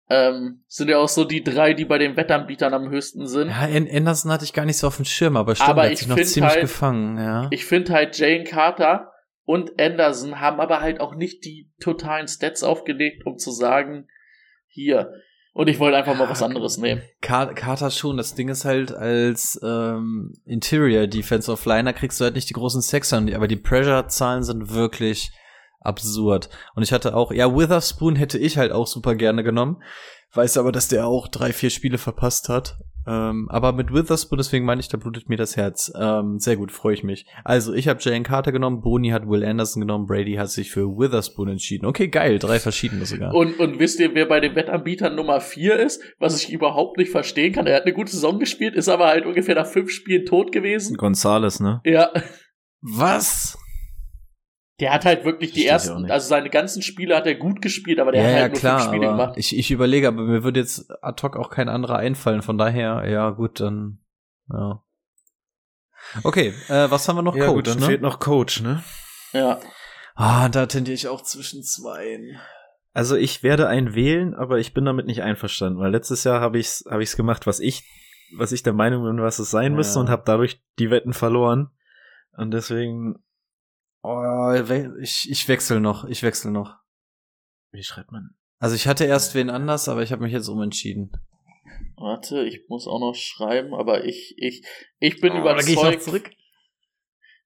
[0.09, 3.49] Ähm, sind ja auch so die drei, die bei den Wettanbietern am höchsten sind.
[3.49, 5.91] Ja, An- Anderson hatte ich gar nicht so auf dem Schirm, aber stimmt, Aber hat
[5.93, 7.47] ich sich noch ziemlich halt- gefangen, ja.
[7.51, 9.11] Ich finde halt Jane Carter
[9.45, 14.07] und Anderson haben aber halt auch nicht die totalen Stats aufgelegt, um zu sagen,
[14.67, 15.13] hier.
[15.53, 17.03] Und ich wollte einfach mal was anderes nehmen.
[17.21, 22.33] Car Carter schon, das Ding ist halt, als ähm, Interior Defensive Liner kriegst du halt
[22.33, 25.31] nicht die großen Sexer, aber die Pressure-Zahlen sind wirklich
[25.79, 26.49] absurd.
[26.75, 29.83] Und ich hatte auch, ja, Witherspoon hätte ich halt auch super gerne genommen.
[30.33, 32.77] Weiß aber, dass der auch drei, vier Spiele verpasst hat.
[33.07, 35.91] Ähm, aber mit Witherspoon, deswegen meine ich, da blutet mir das Herz.
[35.99, 37.25] Ähm, sehr gut, freue ich mich.
[37.43, 40.87] Also, ich habe Jalen Carter genommen, Boni hat Will Anderson genommen, Brady hat sich für
[40.87, 41.85] Witherspoon entschieden.
[41.85, 43.33] Okay, geil, drei verschiedene sogar.
[43.33, 46.01] Und, und wisst ihr, wer bei den Wettanbietern Nummer 4 ist?
[46.19, 47.67] Was ich überhaupt nicht verstehen kann.
[47.67, 50.97] Er hat eine gute Saison gespielt, ist aber halt ungefähr nach fünf Spielen tot gewesen.
[50.97, 51.81] Gonzales, ne?
[51.85, 52.11] Ja,
[52.83, 53.57] Was?
[54.79, 57.99] Der hat halt wirklich die ich ersten, also seine ganzen Spiele hat er gut gespielt,
[57.99, 59.33] aber der ja, hat ja, halt nur klar, fünf Spiele gemacht.
[59.37, 63.07] ich, ich überlege, aber mir würde jetzt ad hoc auch kein anderer einfallen, von daher,
[63.07, 63.99] ja, gut, dann,
[64.51, 64.83] ja.
[66.23, 67.35] Okay, äh, was haben wir noch?
[67.35, 67.85] Ja, Coach, gut, dann ne?
[67.85, 68.83] fehlt noch Coach, ne?
[69.31, 69.59] Ja.
[70.15, 72.19] Ah, da tendiere ich auch zwischen zwei.
[72.93, 76.59] Also ich werde einen wählen, aber ich bin damit nicht einverstanden, weil letztes Jahr habe
[76.59, 77.83] ich's habe ich's gemacht, was ich
[78.37, 79.77] was ich der Meinung bin, was es sein Ja.
[79.77, 81.71] müsste und habe dadurch die Wetten verloren
[82.37, 83.23] und deswegen
[84.03, 84.53] Oh,
[84.99, 86.75] ich, ich wechsle noch, ich wechsle noch.
[87.71, 88.35] wie schreibt man?
[88.59, 91.11] Also ich hatte erst wen anders, aber ich habe mich jetzt umentschieden.
[91.95, 94.65] Warte, ich muss auch noch schreiben, aber ich, ich,
[94.99, 96.03] ich bin Oh, ich überzeugt.
[96.03, 96.31] zurück.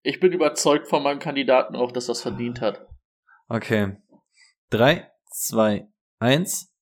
[0.01, 2.87] Ich bin überzeugt von meinem Kandidaten auch, dass das verdient hat.
[3.49, 3.97] Okay.
[4.69, 5.87] Drei, zwei,
[6.19, 6.73] eins.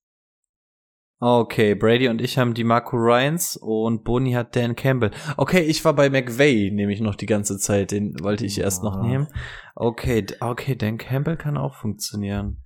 [1.28, 5.10] Okay, Brady und ich haben die Marco Ryans und Boni hat Dan Campbell.
[5.38, 7.90] Okay, ich war bei McVay, nehme ich noch die ganze Zeit.
[7.90, 9.02] Den wollte ich erst noch Ja.
[9.02, 9.28] nehmen.
[9.74, 12.62] Okay, okay, Dan Campbell kann auch funktionieren.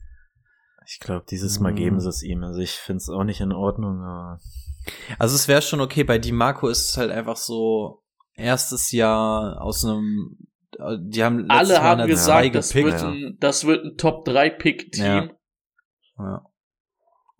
[0.85, 1.75] Ich glaube, dieses Mal Hm.
[1.77, 2.43] geben sie es ihm.
[2.43, 4.39] Also ich finde es auch nicht in Ordnung, aber
[5.19, 9.61] Also es wäre schon okay, bei Di Marco ist es halt einfach so erstes Jahr
[9.61, 10.37] aus einem
[10.77, 15.05] äh, die haben letztes Alle Mal haben gesagt, das wird, ein, das wird ein Top-3-Pick-Team.
[15.05, 15.29] Ja.
[16.17, 16.45] Ja.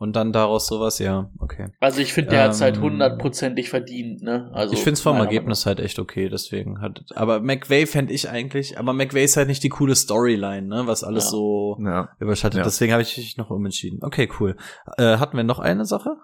[0.01, 1.73] Und dann daraus sowas, ja, okay.
[1.81, 4.49] Also ich finde, der hat's halt Ähm, hundertprozentig verdient, ne?
[4.53, 8.29] Also ich find's vom meiner Ergebnis halt echt okay, deswegen hat, aber McVay fände ich
[8.29, 11.29] eigentlich, aber McVay ist halt nicht die coole Storyline, ne, was alles Ja.
[11.31, 12.09] so Ja.
[12.19, 12.59] überschattet.
[12.59, 12.63] Ja.
[12.63, 13.99] Deswegen habe ich mich noch umentschieden.
[14.01, 14.55] Okay, cool.
[14.97, 16.15] Äh, hatten wir noch eine Sache?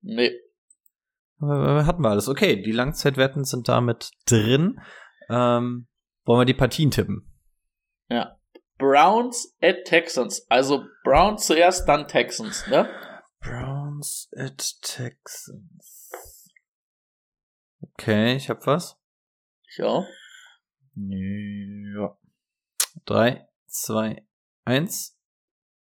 [0.00, 0.30] Nee.
[1.42, 2.28] Äh, Hatten wir alles.
[2.28, 4.78] Okay, die Langzeitwetten sind damit drin.
[5.28, 5.88] Ähm,
[6.24, 7.30] wollen wir die Partien tippen?
[8.76, 10.46] Browns at Texans.
[10.48, 12.88] Also Browns zuerst, dann Texans, ne?
[13.44, 16.10] Browns at Texans.
[17.82, 18.96] Okay, ich hab was.
[19.70, 20.06] Ich auch.
[20.94, 22.16] Ja.
[23.04, 24.24] Drei, zwei,
[24.64, 25.18] eins.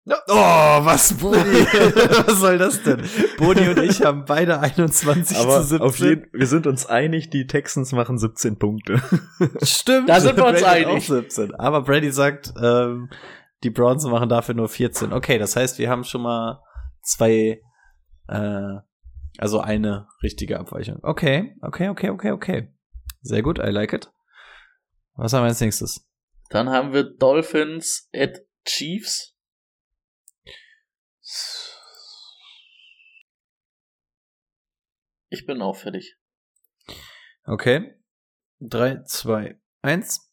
[0.05, 1.37] Oh, was, Boni?
[2.25, 3.03] was soll das denn?
[3.37, 5.87] Boni und ich haben beide 21 Aber zu 17.
[5.87, 9.01] auf jeden, wir sind uns einig, die Texans machen 17 Punkte.
[9.61, 10.09] Stimmt.
[10.09, 11.03] Da sind wir uns Brady einig.
[11.03, 11.55] Auch 17.
[11.55, 13.09] Aber Brady sagt, ähm,
[13.63, 15.11] die Browns machen dafür nur 14.
[15.11, 16.63] Okay, das heißt, wir haben schon mal
[17.01, 17.61] zwei,
[18.27, 18.77] äh,
[19.37, 20.99] also eine richtige Abweichung.
[21.03, 22.73] Okay, okay, okay, okay, okay.
[23.21, 24.11] Sehr gut, I like it.
[25.15, 26.07] Was haben wir als nächstes?
[26.49, 29.35] Dann haben wir Dolphins at Chiefs.
[35.29, 36.17] Ich bin auch fertig.
[37.45, 37.95] Okay.
[38.59, 40.30] Drei, zwei, eins.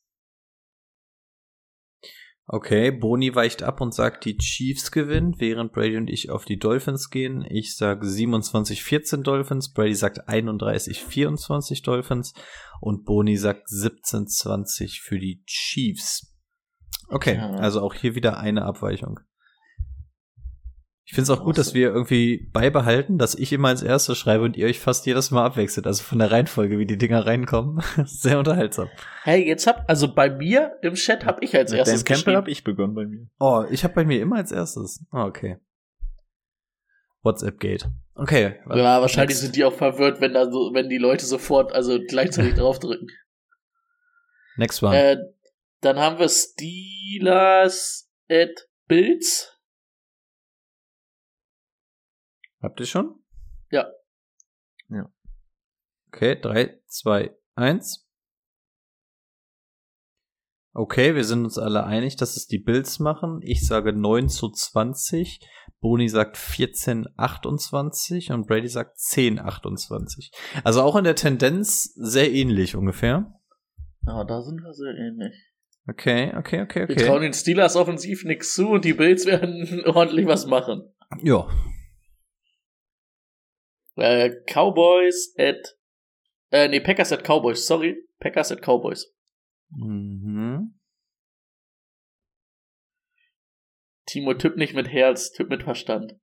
[2.51, 6.59] Okay, Boni weicht ab und sagt, die Chiefs gewinnen, während Brady und ich auf die
[6.59, 7.45] Dolphins gehen.
[7.47, 12.33] Ich sage 27-14 Dolphins, Brady sagt 31-24 Dolphins
[12.81, 16.35] und Boni sagt 17-20 für die Chiefs.
[17.09, 17.51] Okay, Ja.
[17.57, 19.21] also auch hier wieder eine Abweichung.
[21.09, 24.45] Ich finde es auch gut, dass wir irgendwie beibehalten, dass ich immer als erstes schreibe
[24.45, 25.87] und ihr euch fast jedes Mal abwechselt.
[25.87, 27.83] Also von der Reihenfolge, wie die Dinger reinkommen.
[28.05, 28.91] Sehr unterhaltsam.
[29.23, 32.37] Hey, jetzt hab, also bei mir im Chat hab ich als Mit erstes Dan Campbell
[32.37, 33.27] habe ich begonnen bei mir.
[33.41, 35.03] Oh, ich habe bei mir immer als erstes.
[35.11, 35.57] Ah, okay.
[37.23, 37.89] WhatsApp geht.
[38.15, 38.57] Okay.
[38.69, 39.41] Ja, wahrscheinlich Next.
[39.41, 43.09] sind die auch verwirrt, wenn da so, wenn die Leute sofort, also gleichzeitig draufdrücken.
[44.59, 44.95] Next one.
[44.95, 45.17] Äh,
[45.81, 49.58] dann haben wir Steelers at Bills.
[52.61, 53.15] Habt ihr schon?
[53.71, 53.87] Ja.
[54.89, 55.13] Ja.
[56.09, 58.09] Okay, drei, zwei, eins.
[60.75, 63.41] Okay, wir sind uns alle einig, dass es die Bills machen.
[63.43, 65.41] Ich sage 9 zu 20.
[65.81, 70.31] Boni sagt 14, 28 und Brady sagt 10, 28.
[70.65, 73.35] Also auch in der Tendenz sehr ähnlich ungefähr.
[74.07, 75.35] Ja, da sind wir sehr ähnlich.
[75.89, 77.27] Okay, okay, okay, Wir trauen okay.
[77.27, 80.93] den Steelers offensiv nichts zu und die Bills werden ordentlich was machen.
[81.23, 81.49] Ja.
[83.99, 85.77] Äh, Cowboys at,
[86.51, 87.97] äh, nee, Packers at Cowboys, sorry.
[88.21, 89.13] Packers at Cowboys.
[89.71, 90.79] Mhm.
[94.07, 96.15] Timo tippt nicht mit Herz, tippt mit Verstand.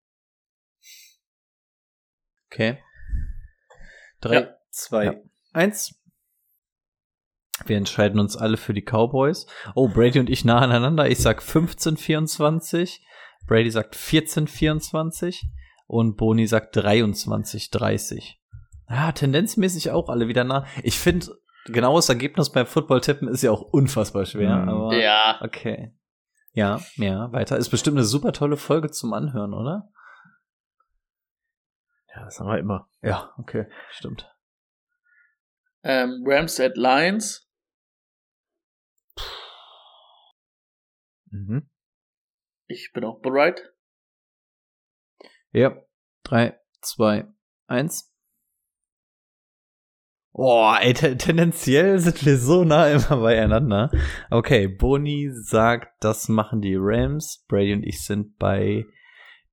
[2.52, 2.82] Okay.
[4.22, 4.58] Drei, Ja.
[4.72, 5.14] zwei, Ja.
[5.54, 6.00] eins.
[7.66, 9.46] Wir entscheiden uns alle für die Cowboys.
[9.76, 11.10] Oh, Brady und ich nah aneinander.
[11.10, 13.02] Ich sag 15, 24.
[13.48, 15.44] Brady sagt 14, 24.
[15.88, 18.42] Und Boni sagt 23, 30.
[18.90, 20.66] Ja, tendenzmäßig auch alle wieder nah.
[20.84, 21.28] Ich finde,
[21.66, 24.58] genaues Ergebnis beim Football-Tippen ist ja auch unfassbar schwer.
[24.58, 24.70] Mhm.
[24.70, 25.40] Aber Ja.
[25.42, 25.94] okay.
[26.54, 27.58] Ja, ja, weiter.
[27.58, 29.92] Ist bestimmt eine super tolle Folge zum Anhören, oder?
[32.16, 32.90] Ja, das haben wir immer.
[33.02, 34.32] Ja, okay, stimmt.
[35.84, 37.52] Ähm, Rams at Lions.
[41.30, 41.70] Mhm.
[42.68, 43.75] Ich bin auch bereit.
[45.56, 45.74] Ja.
[46.24, 47.28] Drei, zwei,
[47.68, 48.14] eins.
[50.34, 53.90] Boah, ey, te tendenziell sind wir so nah immer beieinander.
[54.30, 57.46] Okay, Boni sagt, das machen die Rams.
[57.48, 58.84] Brady und ich sind bei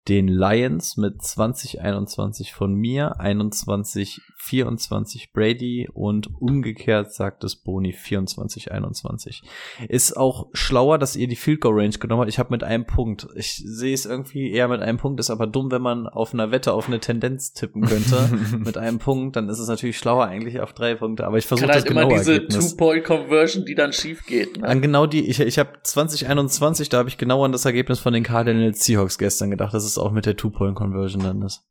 [0.09, 8.73] den Lions mit 2021 von mir, 21 24 Brady und umgekehrt sagt es Boni 24
[8.73, 9.43] 21.
[9.89, 12.29] Ist auch schlauer, dass ihr die Field Goal Range genommen habt.
[12.29, 13.29] Ich habe mit einem Punkt.
[13.37, 16.51] Ich sehe es irgendwie eher mit einem Punkt, ist aber dumm, wenn man auf einer
[16.51, 18.29] Wette auf eine Tendenz tippen könnte.
[18.59, 21.69] mit einem Punkt, dann ist es natürlich schlauer eigentlich auf drei Punkte, aber ich versuche
[21.69, 22.49] Kann das halt immer diese.
[22.49, 24.59] Two-Point-Conversion, die dann schief geht.
[24.59, 24.67] Ne?
[24.67, 28.13] An genau die, ich, ich habe 2021, da habe ich genau an das Ergebnis von
[28.13, 31.67] den Cardinals Seahawks gestern gedacht, dass es auch mit der Two-Point-Conversion dann ist.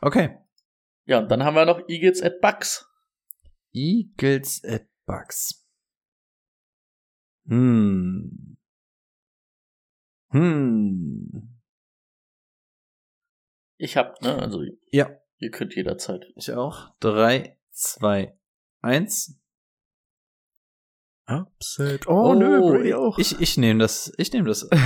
[0.00, 0.38] Okay.
[1.04, 2.86] Ja, und dann haben wir noch Eagles at Bucks.
[3.72, 5.66] Eagles at Bucks.
[7.46, 8.56] Hm.
[10.30, 11.58] Hm.
[13.78, 15.10] Ich hab, ne, also Ja.
[15.38, 16.24] Ihr könnt jederzeit.
[16.36, 16.94] Ich auch.
[17.00, 18.38] Drei, zwei,
[18.80, 19.41] eins.
[21.40, 22.06] Upset.
[22.06, 23.18] Oh, nö, Brady auch.
[23.18, 24.12] Ich, ich nehme das.
[24.18, 24.68] Ich nehme das.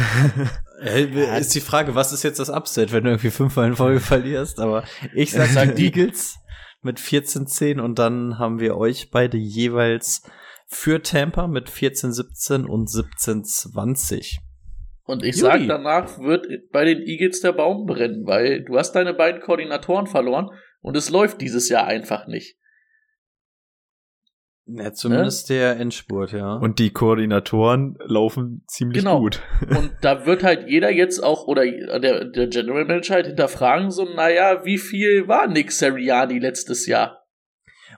[0.78, 3.98] Äh, ist die Frage, was ist jetzt das Upset, wenn du irgendwie fünfmal in Folge
[3.98, 4.60] verlierst?
[4.60, 5.84] Aber ich sag, Sag die.
[5.86, 6.36] Eagles
[6.82, 10.22] mit 14-10 und dann haben wir euch beide jeweils
[10.66, 14.38] für Tampa mit 14-17 und 17-20.
[15.04, 19.14] Und ich sag, danach wird bei den Eagles der Baum brennen, weil du hast deine
[19.14, 22.56] beiden Koordinatoren verloren und es läuft dieses Jahr einfach nicht.
[24.68, 26.54] Ja, zumindest der Endspurt, ja.
[26.56, 29.20] Und die Koordinatoren laufen ziemlich Genau.
[29.20, 29.40] gut.
[29.70, 34.04] Und da wird halt jeder jetzt auch, oder der, der General Manager halt hinterfragen, so,
[34.04, 37.22] naja, wie viel war Nick Seriani letztes Jahr?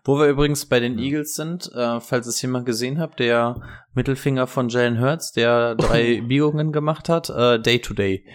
[0.05, 3.61] Wo wir übrigens bei den Eagles sind, äh, falls es jemand gesehen habt, der
[3.95, 8.27] Mittelfinger von Jalen Hurts, der drei Biegungen gemacht hat, äh, Day to Day.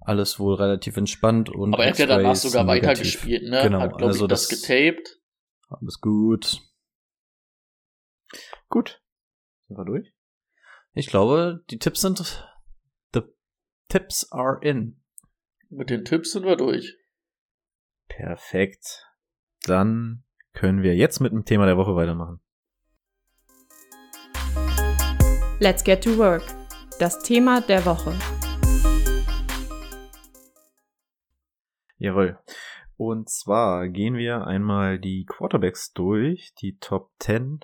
[0.00, 2.88] Alles wohl relativ entspannt und Aber er hat ja danach sogar negativ.
[2.88, 3.60] weitergespielt, ne?
[3.62, 5.18] Genau, hat, glaube also ich, das, das- getaped.
[5.68, 6.58] Alles gut.
[8.72, 9.02] Gut.
[9.68, 10.14] Sind wir durch?
[10.94, 12.16] Ich glaube, die Tipps sind
[13.12, 13.20] the
[13.88, 15.02] Tips are in.
[15.68, 16.96] Mit den Tipps sind wir durch.
[18.08, 19.06] Perfekt.
[19.64, 22.40] Dann können wir jetzt mit dem Thema der Woche weitermachen.
[25.60, 26.42] Let's get to work.
[26.98, 28.18] Das Thema der Woche.
[31.98, 32.38] Jawohl.
[32.96, 37.60] Und zwar gehen wir einmal die Quarterbacks durch, die Top 10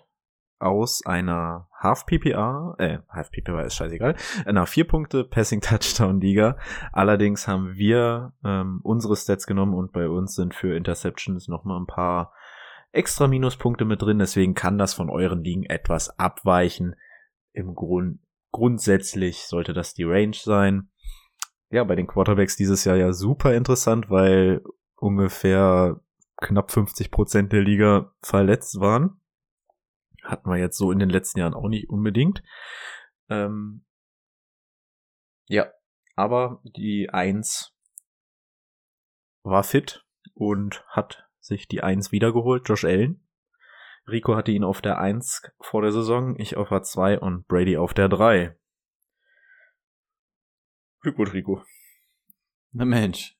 [0.58, 6.56] aus einer Half PPA, äh, Half PPA ist scheißegal, einer 4 Punkte Passing Touchdown Liga.
[6.92, 11.86] Allerdings haben wir ähm, unsere Stats genommen und bei uns sind für Interceptions nochmal ein
[11.86, 12.32] paar
[12.92, 16.96] extra Minuspunkte mit drin, deswegen kann das von euren Ligen etwas abweichen.
[17.52, 20.90] Im Grund, grundsätzlich sollte das die Range sein.
[21.70, 24.62] Ja, bei den Quarterbacks dieses Jahr ja super interessant, weil
[24.96, 26.00] ungefähr
[26.38, 29.20] knapp 50 Prozent der Liga verletzt waren.
[30.28, 32.42] Hatten wir jetzt so in den letzten Jahren auch nicht unbedingt.
[33.30, 33.86] Ähm,
[35.46, 35.72] ja,
[36.16, 37.74] aber die Eins
[39.42, 43.26] war fit und hat sich die Eins wiedergeholt, Josh Allen.
[44.06, 47.78] Rico hatte ihn auf der Eins vor der Saison, ich auf der Zwei und Brady
[47.78, 48.54] auf der Drei.
[51.00, 51.64] Glückwunsch, Rico.
[52.72, 53.38] Na Mensch.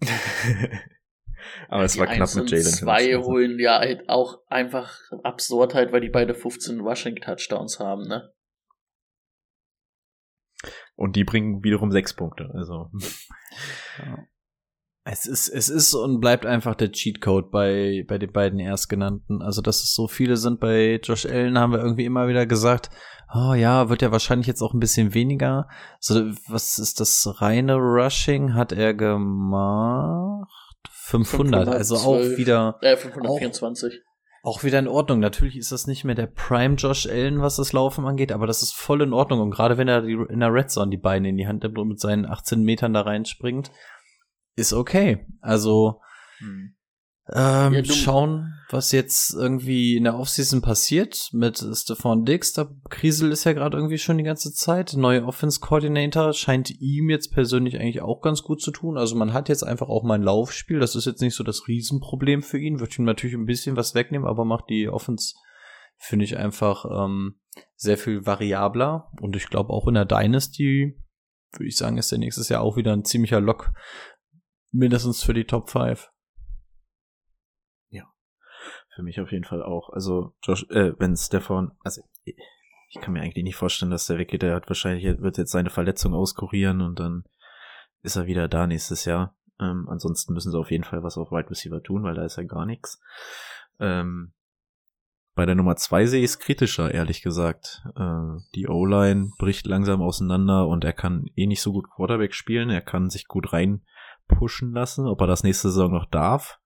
[1.68, 2.64] Aber es Die war knapp Eins mit und Jalen.
[2.64, 3.26] Zwei Hurts.
[3.26, 8.32] holen ja halt auch einfach Absurdheit, weil die beide 15 Rushing Touchdowns haben, ne?
[10.94, 12.50] Und die bringen wiederum sechs Punkte.
[12.54, 12.90] Also
[15.08, 19.40] Es ist, es ist und bleibt einfach der Cheatcode bei, bei den beiden Erstgenannten.
[19.40, 22.90] Also, dass es so viele sind bei Josh Allen, haben wir irgendwie immer wieder gesagt,
[23.32, 25.68] oh ja, wird ja wahrscheinlich jetzt auch ein bisschen weniger.
[26.00, 28.54] So, was ist das reine Rushing?
[28.54, 30.65] Hat er gemacht?
[31.08, 32.38] 500, also auch 512.
[32.38, 34.00] wieder, Äh, 524.
[34.42, 35.20] auch wieder in Ordnung.
[35.20, 38.62] Natürlich ist das nicht mehr der Prime Josh Allen, was das Laufen angeht, aber das
[38.62, 39.40] ist voll in Ordnung.
[39.40, 41.78] Und gerade wenn er die, in der Red Zone die Beine in die Hand nimmt
[41.78, 43.70] und mit seinen 18 Metern da reinspringt,
[44.56, 45.26] ist okay.
[45.40, 46.00] Also,
[47.32, 52.52] ähm, Ja, schauen, was jetzt irgendwie in der Offseason passiert mit Stefan Dix.
[52.52, 54.94] Da Krisel ist ja gerade irgendwie schon die ganze Zeit.
[54.94, 58.96] Neue Offense Coordinator scheint ihm jetzt persönlich eigentlich auch ganz gut zu tun.
[58.96, 60.78] Also man hat jetzt einfach auch mal ein Laufspiel.
[60.78, 62.78] Das ist jetzt nicht so das Riesenproblem für ihn.
[62.78, 65.34] Wird ihm natürlich ein bisschen was wegnehmen, aber macht die Offense,
[65.96, 67.40] finde ich, einfach ähm,
[67.74, 69.10] sehr viel variabler.
[69.20, 70.96] Und ich glaube auch in der Dynasty,
[71.52, 73.72] würde ich sagen, ist der nächstes Jahr auch wieder ein ziemlicher Lock.
[74.70, 76.08] Mindestens für die Top 5.
[78.96, 79.90] für mich auf jeden Fall auch.
[79.90, 84.42] Also Josh, äh, wenn Stefan, also ich kann mir eigentlich nicht vorstellen, dass der weggeht.
[84.42, 87.24] Der hat wahrscheinlich wird jetzt seine Verletzung auskurieren und dann
[88.02, 89.36] ist er wieder da nächstes Jahr.
[89.60, 92.36] Ähm, ansonsten müssen sie auf jeden Fall was auf Wide Receiver tun, weil da ist
[92.36, 93.00] ja gar nichts.
[93.78, 94.32] Ähm,
[95.34, 97.82] bei der Nummer zwei sehe ich es kritischer, ehrlich gesagt.
[97.96, 102.70] Äh, die O-Line bricht langsam auseinander und er kann eh nicht so gut Quarterback spielen.
[102.70, 103.82] Er kann sich gut rein
[104.26, 105.06] pushen lassen.
[105.06, 106.58] Ob er das nächste Saison noch darf,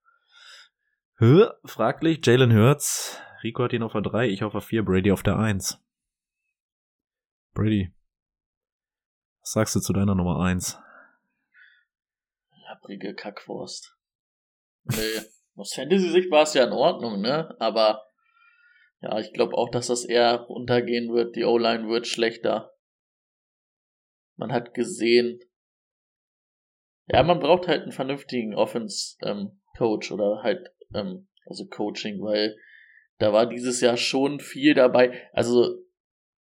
[1.20, 2.24] Hö, fraglich.
[2.24, 3.20] Jalen Hurts.
[3.42, 5.78] Rico hat ihn auf der 3, ich auf der 4, Brady auf der 1.
[7.52, 7.92] Brady.
[9.42, 10.78] Was sagst du zu deiner Nummer 1?
[12.66, 13.98] Labrige Kackwurst.
[14.84, 14.96] Nee,
[15.56, 17.54] aus Fantasy-Sicht war es ja in Ordnung, ne?
[17.60, 18.02] Aber
[19.02, 21.36] ja, ich glaube auch, dass das eher runtergehen wird.
[21.36, 22.72] Die O-Line wird schlechter.
[24.36, 25.38] Man hat gesehen.
[27.08, 32.56] Ja, man braucht halt einen vernünftigen Offense-Coach oder halt, ähm, also Coaching, weil
[33.18, 35.28] da war dieses Jahr schon viel dabei.
[35.32, 35.76] Also,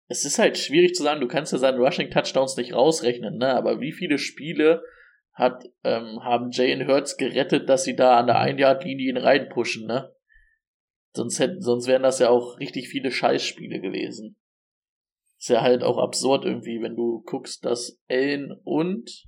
[0.07, 3.53] es ist halt schwierig zu sagen, du kannst ja seine Rushing-Touchdowns nicht rausrechnen, ne?
[3.53, 4.81] Aber wie viele Spiele
[5.33, 10.13] hat, ähm, haben Jalen Hurts gerettet, dass sie da an der Ein-Yard-Linie ihn reinpushen, ne?
[11.13, 14.37] Sonst hätten, sonst wären das ja auch richtig viele Scheißspiele gewesen.
[15.37, 19.25] Ist ja halt auch absurd irgendwie, wenn du guckst, dass Allen und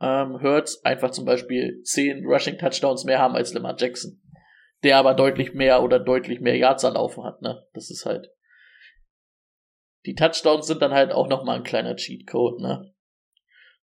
[0.00, 4.20] ähm, Hurts einfach zum Beispiel 10 Rushing Touchdowns mehr haben als Lamar Jackson.
[4.86, 7.66] Der aber deutlich mehr oder deutlich mehr Yards erlaufen hat, ne?
[7.72, 8.30] Das ist halt.
[10.04, 12.94] Die Touchdowns sind dann halt auch nochmal ein kleiner Cheatcode, ne?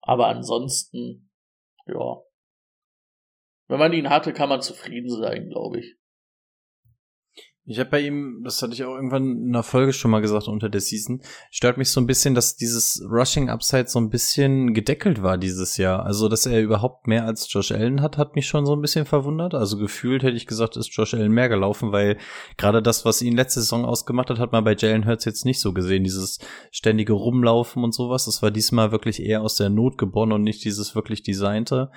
[0.01, 1.31] Aber ansonsten,
[1.85, 2.23] ja.
[3.69, 5.99] Wenn man ihn hatte, kann man zufrieden sein, glaube ich.
[7.69, 10.47] Ich habe bei ihm, das hatte ich auch irgendwann in einer Folge schon mal gesagt
[10.47, 14.73] unter der Season, stört mich so ein bisschen, dass dieses Rushing Upside so ein bisschen
[14.73, 16.07] gedeckelt war dieses Jahr.
[16.07, 19.05] Also, dass er überhaupt mehr als Josh Allen hat, hat mich schon so ein bisschen
[19.05, 19.55] verwundert.
[19.55, 22.19] Also gefühlt hätte ich gesagt, ist Josh Allen mehr gelaufen, weil
[22.57, 25.61] gerade das, was ihn letzte Saison ausgemacht hat, hat man bei Jalen Hurts jetzt nicht
[25.61, 26.05] so gesehen.
[26.05, 26.39] Dieses
[26.71, 28.27] ständige Rumlaufen und sowas.
[28.27, 31.91] Das war diesmal wirklich eher aus der Not geboren und nicht dieses wirklich designte.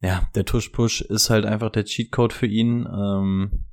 [0.00, 2.88] Ja, der Tush-Push ist halt einfach der Cheatcode für ihn.
[2.90, 3.66] Ähm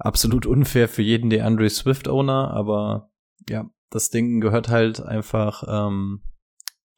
[0.00, 3.10] absolut unfair für jeden der Andre Swift-Owner, aber
[3.48, 6.22] ja, das Ding gehört halt einfach ähm,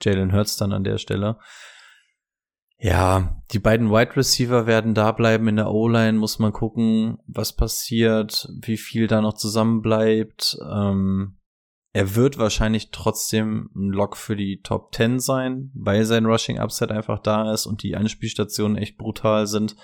[0.03, 1.39] Jalen Hurts dann an der Stelle.
[2.79, 7.55] Ja, die beiden Wide Receiver werden da bleiben in der O-Line, muss man gucken, was
[7.55, 10.59] passiert, wie viel da noch zusammenbleibt.
[10.69, 11.39] Ähm,
[11.93, 16.93] er wird wahrscheinlich trotzdem ein Lock für die Top 10 sein, weil sein Rushing Upside
[16.93, 19.77] einfach da ist und die Anspielstationen echt brutal sind.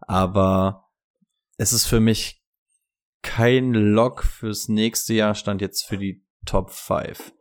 [0.00, 0.88] Aber
[1.56, 2.43] es ist für mich
[3.24, 7.32] kein Lock fürs nächste Jahr, stand jetzt für die Top 5.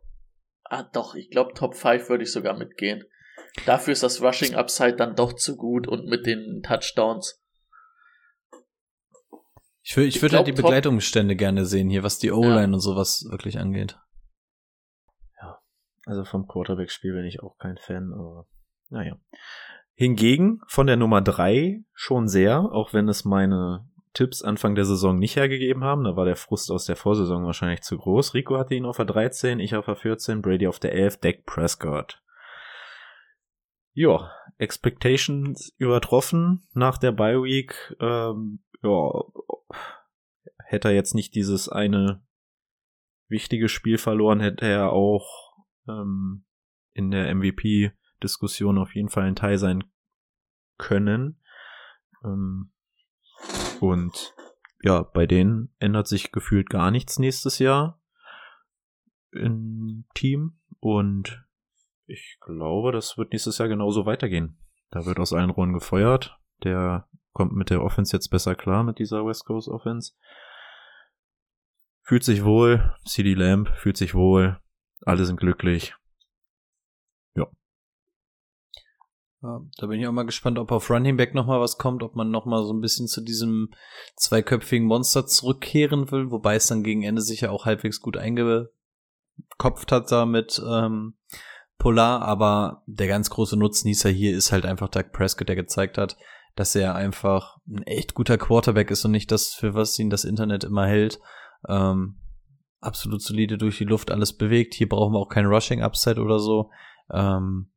[0.63, 3.03] Ah, doch, ich glaube, Top 5 würde ich sogar mitgehen.
[3.67, 7.39] Dafür ist das Rushing Upside dann doch zu gut und mit den Touchdowns.
[9.83, 12.73] Ich, will, ich, ich würde halt die Begleitungsstände gerne sehen hier, was die O-Line ja.
[12.73, 13.99] und sowas wirklich angeht.
[15.39, 15.59] Ja,
[16.05, 18.47] also vom Quarterback-Spiel bin ich auch kein Fan, aber
[18.89, 19.17] naja.
[19.95, 25.17] Hingegen von der Nummer 3 schon sehr, auch wenn es meine Tipps Anfang der Saison
[25.17, 26.03] nicht hergegeben haben.
[26.03, 28.33] Da war der Frust aus der Vorsaison wahrscheinlich zu groß.
[28.33, 31.45] Rico hatte ihn auf der 13, ich auf der 14, Brady auf der 11, Dak
[31.45, 32.21] Prescott.
[33.93, 37.95] Ja, Expectations übertroffen nach der Bye Week.
[37.99, 39.11] Ähm, ja,
[40.65, 42.23] hätte er jetzt nicht dieses eine
[43.27, 45.53] wichtige Spiel verloren, hätte er auch
[45.87, 46.45] ähm,
[46.93, 49.83] in der MVP-Diskussion auf jeden Fall ein Teil sein
[50.77, 51.39] können.
[52.23, 52.72] Ähm,
[53.79, 54.33] und
[54.81, 58.01] ja, bei denen ändert sich gefühlt gar nichts nächstes Jahr
[59.31, 60.59] im Team.
[60.79, 61.45] Und
[62.05, 64.57] ich glaube, das wird nächstes Jahr genauso weitergehen.
[64.91, 66.37] Da wird aus allen Runden gefeuert.
[66.63, 70.13] Der kommt mit der Offense jetzt besser klar, mit dieser West Coast Offense.
[72.03, 72.93] Fühlt sich wohl.
[73.05, 74.59] CD Lamb fühlt sich wohl.
[75.05, 75.95] Alle sind glücklich.
[77.35, 77.47] Ja,
[79.43, 82.15] da bin ich auch mal gespannt, ob auf Running Back noch mal was kommt, ob
[82.15, 83.71] man noch mal so ein bisschen zu diesem
[84.15, 88.71] zweiköpfigen Monster zurückkehren will, wobei es dann gegen Ende sicher auch halbwegs gut eingekopft
[89.91, 91.15] hat da mit ähm,
[91.77, 96.15] Polar, aber der ganz große Nutznießer hier ist halt einfach Doug Prescott, der gezeigt hat,
[96.55, 100.23] dass er einfach ein echt guter Quarterback ist und nicht das, für was ihn das
[100.23, 101.19] Internet immer hält.
[101.67, 102.15] Ähm,
[102.79, 104.73] absolut solide durch die Luft alles bewegt.
[104.73, 106.69] Hier brauchen wir auch kein Rushing Upset oder so.
[107.11, 107.72] Ähm,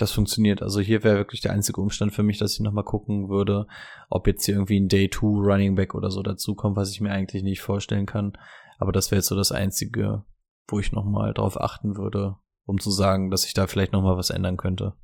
[0.00, 0.62] das funktioniert.
[0.62, 3.66] Also hier wäre wirklich der einzige Umstand für mich, dass ich nochmal gucken würde,
[4.08, 7.10] ob jetzt hier irgendwie ein Day 2 Running Back oder so dazukommt, was ich mir
[7.10, 8.32] eigentlich nicht vorstellen kann.
[8.78, 10.24] Aber das wäre jetzt so das einzige,
[10.68, 14.30] wo ich nochmal drauf achten würde, um zu sagen, dass ich da vielleicht nochmal was
[14.30, 14.94] ändern könnte.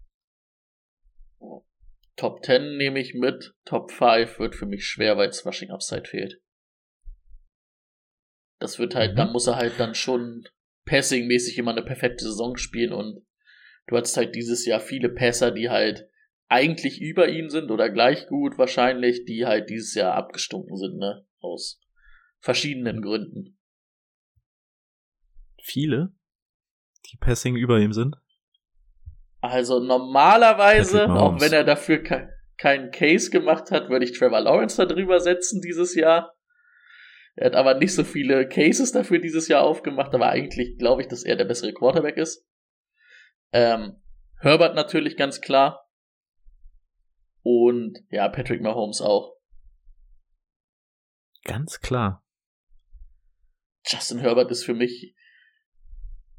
[2.17, 3.55] Top 10 nehme ich mit.
[3.65, 6.41] Top 5 wird für mich schwer, weil Rushing Upside fehlt.
[8.59, 9.17] Das wird halt, mhm.
[9.17, 10.45] dann muss er halt dann schon
[10.87, 13.27] passing-mäßig immer eine perfekte Saison spielen und
[13.87, 16.09] du hattest halt dieses Jahr viele Pässer, die halt
[16.49, 21.27] eigentlich über ihm sind oder gleich gut wahrscheinlich, die halt dieses Jahr abgestunken sind, ne?
[21.41, 21.81] Aus
[22.39, 23.59] verschiedenen Gründen.
[25.63, 26.13] Viele?
[27.11, 28.17] Die Passing über ihm sind?
[29.41, 34.79] Also normalerweise, auch wenn er dafür ke keinen Case gemacht hat, würde ich Trevor Lawrence
[34.79, 36.35] da drüber setzen dieses Jahr.
[37.35, 41.09] Er hat aber nicht so viele Cases dafür dieses Jahr aufgemacht, aber eigentlich glaube ich,
[41.09, 42.47] dass er der bessere Quarterback ist.
[43.53, 44.03] Ähm,
[44.41, 45.89] Herbert natürlich ganz klar.
[47.43, 49.37] Und ja, Patrick Mahomes auch.
[51.45, 52.25] Ganz klar.
[53.87, 55.15] Justin Herbert ist für mich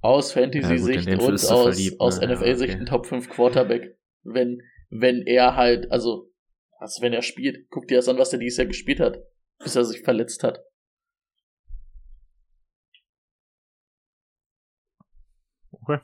[0.02, 2.34] aus Fantasy-Sicht ja, und aus, verliebt, aus ne?
[2.34, 2.82] NFL-Sicht okay.
[2.82, 3.98] ein Top 5 Quarterback.
[4.24, 6.32] Wenn, wenn er halt, also,
[6.78, 9.18] also wenn er spielt, guck dir das an, was er dieses Jahr gespielt hat,
[9.60, 10.60] bis er sich verletzt hat.
[15.72, 16.00] Okay.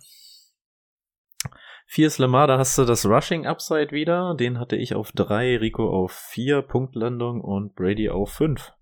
[1.85, 4.35] Vier ist Lamar, da hast du das Rushing Upside wieder.
[4.35, 8.73] Den hatte ich auf drei, Rico auf vier Punktlandung und Brady auf fünf.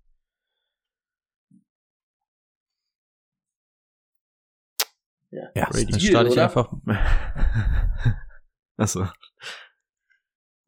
[5.30, 6.44] Ja, Ja, Brady dann starte ich oder?
[6.44, 6.72] einfach.
[8.76, 9.06] Achso.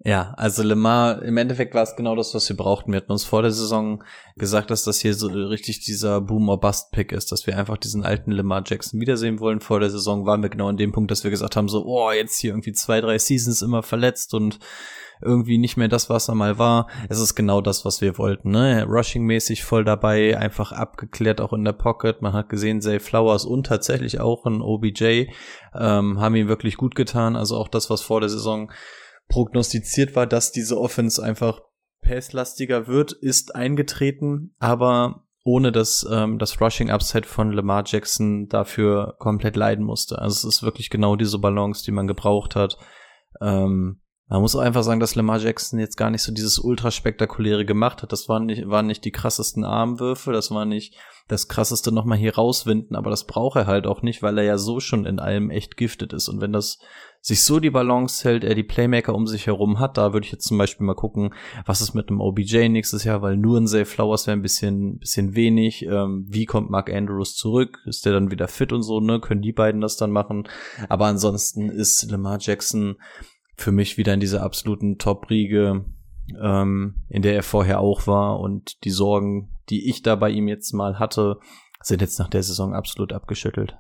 [0.06, 2.92] Ja, also Lemar, im Endeffekt war es genau das, was wir brauchten.
[2.92, 4.04] Wir hatten uns vor der Saison
[4.36, 7.78] gesagt, dass das hier so richtig dieser Boom or Bust Pick ist, dass wir einfach
[7.78, 9.60] diesen alten Lemar Jackson wiedersehen wollen.
[9.60, 12.12] Vor der Saison waren wir genau an dem Punkt, dass wir gesagt haben, so, oh,
[12.12, 14.58] jetzt hier irgendwie zwei, drei Seasons immer verletzt und
[15.22, 16.88] irgendwie nicht mehr das, was er mal war.
[17.08, 18.84] Es ist genau das, was wir wollten, ne?
[18.84, 22.20] Rushing-mäßig voll dabei, einfach abgeklärt auch in der Pocket.
[22.20, 25.28] Man hat gesehen, Zay Flowers und tatsächlich auch ein OBJ
[25.74, 27.36] ähm, haben ihm wirklich gut getan.
[27.36, 28.70] Also auch das, was vor der Saison
[29.28, 31.60] prognostiziert war, dass diese Offense einfach
[32.02, 39.16] passlastiger wird, ist eingetreten, aber ohne dass ähm, das Rushing Upside von Lamar Jackson dafür
[39.18, 40.18] komplett leiden musste.
[40.18, 42.78] Also es ist wirklich genau diese Balance, die man gebraucht hat.
[43.42, 46.90] Ähm, man muss auch einfach sagen, dass Lamar Jackson jetzt gar nicht so dieses ultra
[46.90, 48.10] spektakuläre gemacht hat.
[48.10, 50.96] Das waren nicht, waren nicht die krassesten Armwürfe, das war nicht
[51.28, 54.58] das krasseste nochmal hier rauswinden, aber das braucht er halt auch nicht, weil er ja
[54.58, 56.28] so schon in allem echt giftet ist.
[56.28, 56.78] Und wenn das
[57.20, 60.32] sich so die Balance hält, er die Playmaker um sich herum hat, da würde ich
[60.32, 61.32] jetzt zum Beispiel mal gucken,
[61.64, 64.98] was ist mit einem OBJ nächstes Jahr, weil nur ein Zay Flowers wäre ein bisschen,
[64.98, 65.86] bisschen wenig.
[65.86, 67.78] Ähm, wie kommt Mark Andrews zurück?
[67.86, 69.20] Ist der dann wieder fit und so, ne?
[69.20, 70.46] Können die beiden das dann machen?
[70.90, 72.96] Aber ansonsten ist Lamar Jackson
[73.56, 75.84] für mich wieder in dieser absoluten Top-Riege,
[76.40, 80.48] ähm, in der er vorher auch war und die Sorgen, die ich da bei ihm
[80.48, 81.38] jetzt mal hatte,
[81.80, 83.76] sind jetzt nach der Saison absolut abgeschüttelt.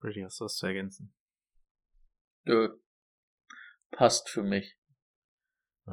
[0.00, 1.14] Brady, hast du was zu ergänzen?
[2.44, 2.76] Nö.
[3.92, 4.76] Passt für mich.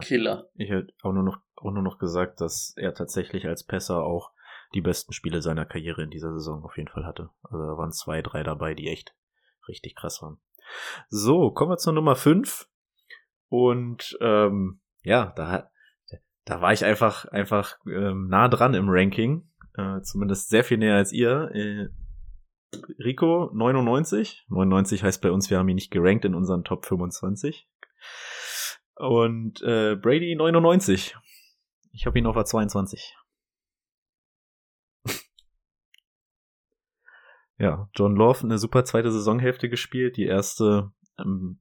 [0.01, 0.49] Killer.
[0.55, 4.31] Ich hätte auch nur noch, auch nur noch gesagt, dass er tatsächlich als Pässer auch
[4.73, 7.29] die besten Spiele seiner Karriere in dieser Saison auf jeden Fall hatte.
[7.43, 9.15] Also da waren zwei, drei dabei, die echt
[9.67, 10.39] richtig krass waren.
[11.09, 12.67] So, kommen wir zur Nummer 5.
[13.49, 15.69] Und ähm, ja, da,
[16.45, 19.49] da war ich einfach, einfach ähm, nah dran im Ranking.
[19.75, 21.51] Äh, zumindest sehr viel näher als ihr.
[21.53, 21.89] Äh,
[23.03, 24.45] Rico 99.
[24.49, 27.67] 99 heißt bei uns, wir haben ihn nicht gerankt in unseren Top 25.
[28.95, 31.15] Und äh, Brady 99.
[31.93, 32.99] Ich habe ihn auf A22.
[37.59, 40.17] Ja, John Love eine super zweite Saisonhälfte gespielt.
[40.17, 41.59] Die erste ähm,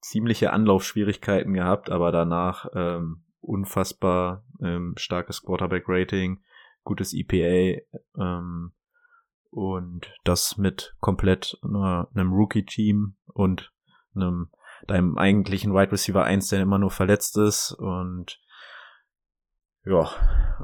[0.00, 6.42] ziemliche Anlaufschwierigkeiten gehabt, aber danach ähm, unfassbar ähm, starkes Quarterback-Rating,
[6.82, 7.80] gutes EPA
[8.18, 8.72] ähm,
[9.50, 13.72] und das mit komplett äh, einem Rookie-Team und
[14.14, 14.50] einem
[14.88, 18.40] deinem eigentlichen Wide Receiver 1, der immer nur verletzt ist und
[19.84, 20.10] ja,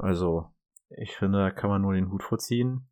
[0.01, 0.49] also
[0.89, 2.88] ich finde, da kann man nur den Hut vorziehen.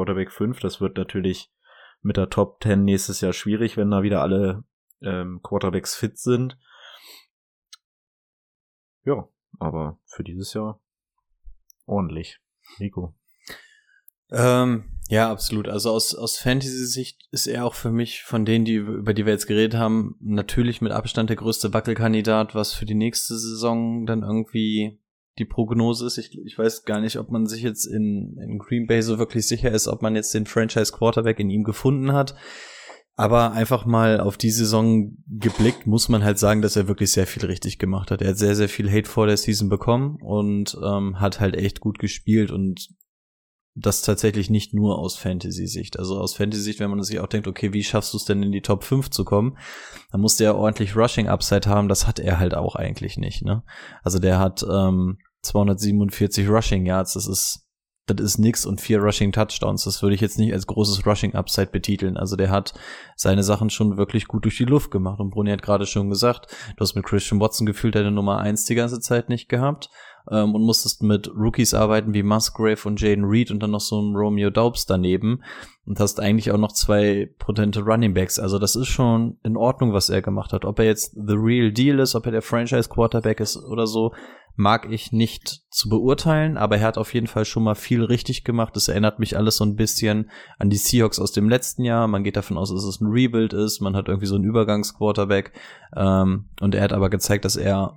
[0.00, 1.52] Quarterback 5, das wird natürlich
[2.00, 4.64] mit der Top 10 nächstes Jahr schwierig, wenn da wieder alle
[5.02, 6.58] ähm, Quarterbacks fit sind.
[9.04, 9.28] Ja,
[9.58, 10.80] aber für dieses Jahr
[11.84, 12.40] ordentlich.
[12.78, 13.14] Nico.
[14.30, 15.68] Ähm, ja, absolut.
[15.68, 19.34] Also aus, aus Fantasy-Sicht ist er auch für mich von denen, die, über die wir
[19.34, 24.22] jetzt geredet haben, natürlich mit Abstand der größte Wackelkandidat, was für die nächste Saison dann
[24.22, 24.98] irgendwie
[25.40, 26.18] die Prognose ist.
[26.18, 29.46] Ich, ich weiß gar nicht, ob man sich jetzt in, in Green Bay so wirklich
[29.46, 32.34] sicher ist, ob man jetzt den Franchise Quarterback in ihm gefunden hat.
[33.16, 37.26] Aber einfach mal auf die Saison geblickt, muss man halt sagen, dass er wirklich sehr
[37.26, 38.22] viel richtig gemacht hat.
[38.22, 41.80] Er hat sehr, sehr viel Hate vor der Season bekommen und ähm, hat halt echt
[41.80, 42.88] gut gespielt und
[43.74, 45.98] das tatsächlich nicht nur aus Fantasy-Sicht.
[45.98, 48.52] Also aus Fantasy-Sicht, wenn man sich auch denkt, okay, wie schaffst du es denn in
[48.52, 49.56] die Top 5 zu kommen,
[50.10, 51.88] dann musste er ordentlich Rushing-Upside haben.
[51.88, 53.42] Das hat er halt auch eigentlich nicht.
[53.42, 53.62] Ne?
[54.02, 57.14] Also der hat ähm, 247 Rushing Yards.
[57.14, 57.66] Das ist
[58.06, 59.84] das ist nix und vier Rushing Touchdowns.
[59.84, 62.16] Das würde ich jetzt nicht als großes Rushing Upside betiteln.
[62.16, 62.74] Also der hat
[63.16, 65.20] seine Sachen schon wirklich gut durch die Luft gemacht.
[65.20, 68.64] Und Bruni hat gerade schon gesagt, du hast mit Christian Watson gefühlt deine Nummer eins
[68.64, 69.90] die ganze Zeit nicht gehabt
[70.30, 74.00] ähm, und musstest mit Rookies arbeiten wie Musgrave und Jaden Reed und dann noch so
[74.00, 75.42] ein Romeo Daubs daneben
[75.86, 78.38] und hast eigentlich auch noch zwei potente Running Backs.
[78.38, 80.64] Also das ist schon in Ordnung, was er gemacht hat.
[80.64, 84.12] Ob er jetzt the real deal ist, ob er der Franchise Quarterback ist oder so,
[84.56, 88.44] mag ich nicht zu beurteilen, aber er hat auf jeden Fall schon mal viel richtig
[88.44, 88.76] gemacht.
[88.76, 92.06] Das erinnert mich alles so ein bisschen an die Seahawks aus dem letzten Jahr.
[92.08, 93.80] Man geht davon aus, dass es ein Rebuild ist.
[93.80, 95.52] Man hat irgendwie so einen Übergangsquarterback.
[95.96, 97.96] Ähm, und er hat aber gezeigt, dass er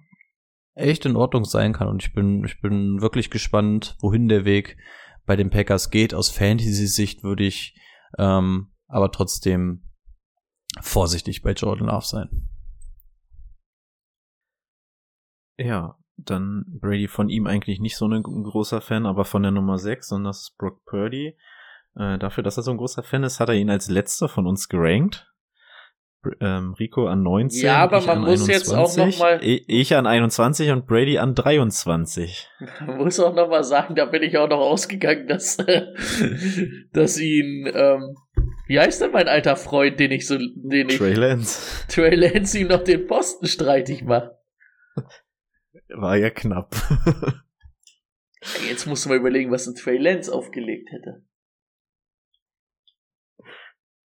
[0.75, 1.87] echt in Ordnung sein kann.
[1.87, 4.77] Und ich bin, ich bin wirklich gespannt, wohin der Weg
[5.25, 6.13] bei den Packers geht.
[6.13, 7.75] Aus Fantasy-Sicht würde ich
[8.17, 9.83] ähm, aber trotzdem
[10.81, 12.49] vorsichtig bei Jordan Love sein.
[15.57, 19.77] Ja, dann Brady von ihm eigentlich nicht so ein großer Fan, aber von der Nummer
[19.77, 21.37] 6, sondern das ist Brock Purdy.
[21.95, 24.47] Äh, dafür, dass er so ein großer Fan ist, hat er ihn als letzter von
[24.47, 25.32] uns gerankt.
[26.39, 27.65] Ähm, Rico an 19.
[27.65, 31.35] Ja, aber man muss 21, jetzt auch noch mal- Ich an 21 und Brady an
[31.35, 32.47] 23.
[32.87, 35.57] Man muss auch noch mal sagen, da bin ich auch noch ausgegangen, dass,
[36.93, 38.15] dass ihn, ähm,
[38.67, 41.85] wie heißt denn mein alter Freund, den ich so, den ich, Trey Lance.
[41.89, 44.31] Trey Lance ihm noch den Posten streitig macht.
[45.89, 46.73] War ja knapp.
[48.67, 51.23] Jetzt musst du mal überlegen, was ein Trey Lance aufgelegt hätte.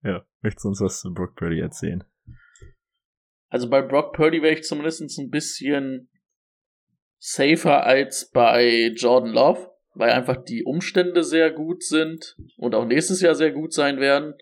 [0.03, 2.05] ja, möchtest du uns was zu Brock Purdy erzählen?
[3.49, 6.09] Also bei Brock Purdy wäre ich zumindest ein bisschen
[7.19, 13.21] safer als bei Jordan Love, weil einfach die Umstände sehr gut sind und auch nächstes
[13.21, 14.35] Jahr sehr gut sein werden.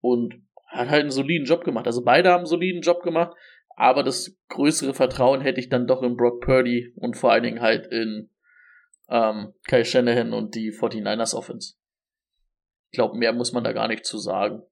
[0.00, 0.34] Und
[0.68, 1.86] hat halt einen soliden Job gemacht.
[1.86, 3.36] Also beide haben einen soliden Job gemacht,
[3.76, 7.60] aber das größere Vertrauen hätte ich dann doch in Brock Purdy und vor allen Dingen
[7.60, 8.30] halt in
[9.10, 11.74] ähm, Kyle Shanahan und die 49ers Offense.
[12.90, 14.62] Ich glaube, mehr muss man da gar nicht zu sagen.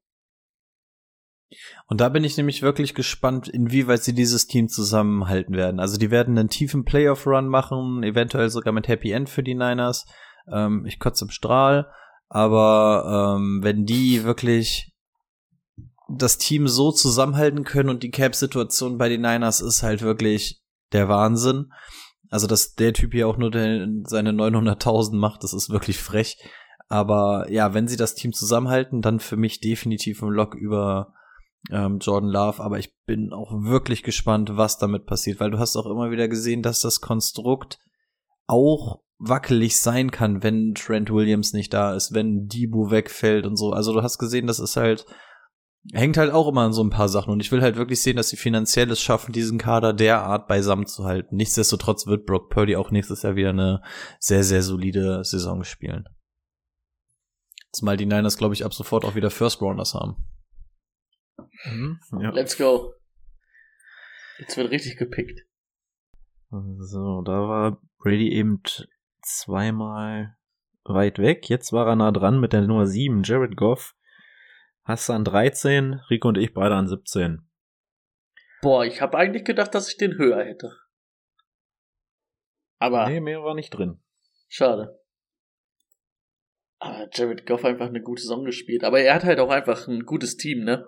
[1.86, 5.78] Und da bin ich nämlich wirklich gespannt, inwieweit sie dieses Team zusammenhalten werden.
[5.78, 10.06] Also die werden einen tiefen Playoff-Run machen, eventuell sogar mit Happy End für die Niners.
[10.52, 11.90] Ähm, ich kotze im Strahl.
[12.28, 14.92] Aber ähm, wenn die wirklich
[16.08, 20.62] das Team so zusammenhalten können und die Cap-Situation bei den Niners ist halt wirklich
[20.92, 21.72] der Wahnsinn.
[22.30, 26.36] Also, dass der Typ hier auch nur den, seine 900.000 macht, das ist wirklich frech.
[26.88, 31.14] Aber ja, wenn sie das Team zusammenhalten, dann für mich definitiv ein Lock über
[31.70, 32.62] ähm, Jordan Love.
[32.62, 36.28] Aber ich bin auch wirklich gespannt, was damit passiert, weil du hast auch immer wieder
[36.28, 37.78] gesehen, dass das Konstrukt
[38.46, 43.72] auch wackelig sein kann, wenn Trent Williams nicht da ist, wenn Debo wegfällt und so.
[43.72, 45.06] Also du hast gesehen, das ist halt
[45.92, 48.16] hängt halt auch immer an so ein paar Sachen und ich will halt wirklich sehen,
[48.16, 51.36] dass sie finanziell es schaffen, diesen Kader derart beisammen zu halten.
[51.36, 53.82] Nichtsdestotrotz wird Brock Purdy auch nächstes Jahr wieder eine
[54.18, 56.08] sehr, sehr solide Saison spielen.
[57.76, 60.26] Zumal die Niners, glaube ich, ab sofort auch wieder First Rounders haben.
[61.64, 62.30] Mhm, ja.
[62.30, 62.94] Let's go.
[64.38, 65.40] Jetzt wird richtig gepickt.
[66.50, 68.62] So, da war Brady eben
[69.22, 70.36] zweimal
[70.84, 71.48] weit weg.
[71.48, 73.94] Jetzt war er nah dran mit der Nummer 7, Jared Goff.
[74.84, 77.46] Hast du an 13, Rico und ich beide an 17.
[78.62, 80.72] Boah, ich habe eigentlich gedacht, dass ich den höher hätte.
[82.78, 84.00] Aber Nee, mehr war nicht drin.
[84.48, 85.00] schade.
[86.86, 88.84] Aber Jared Goff einfach eine gute Saison gespielt.
[88.84, 90.86] Aber er hat halt auch einfach ein gutes Team, ne?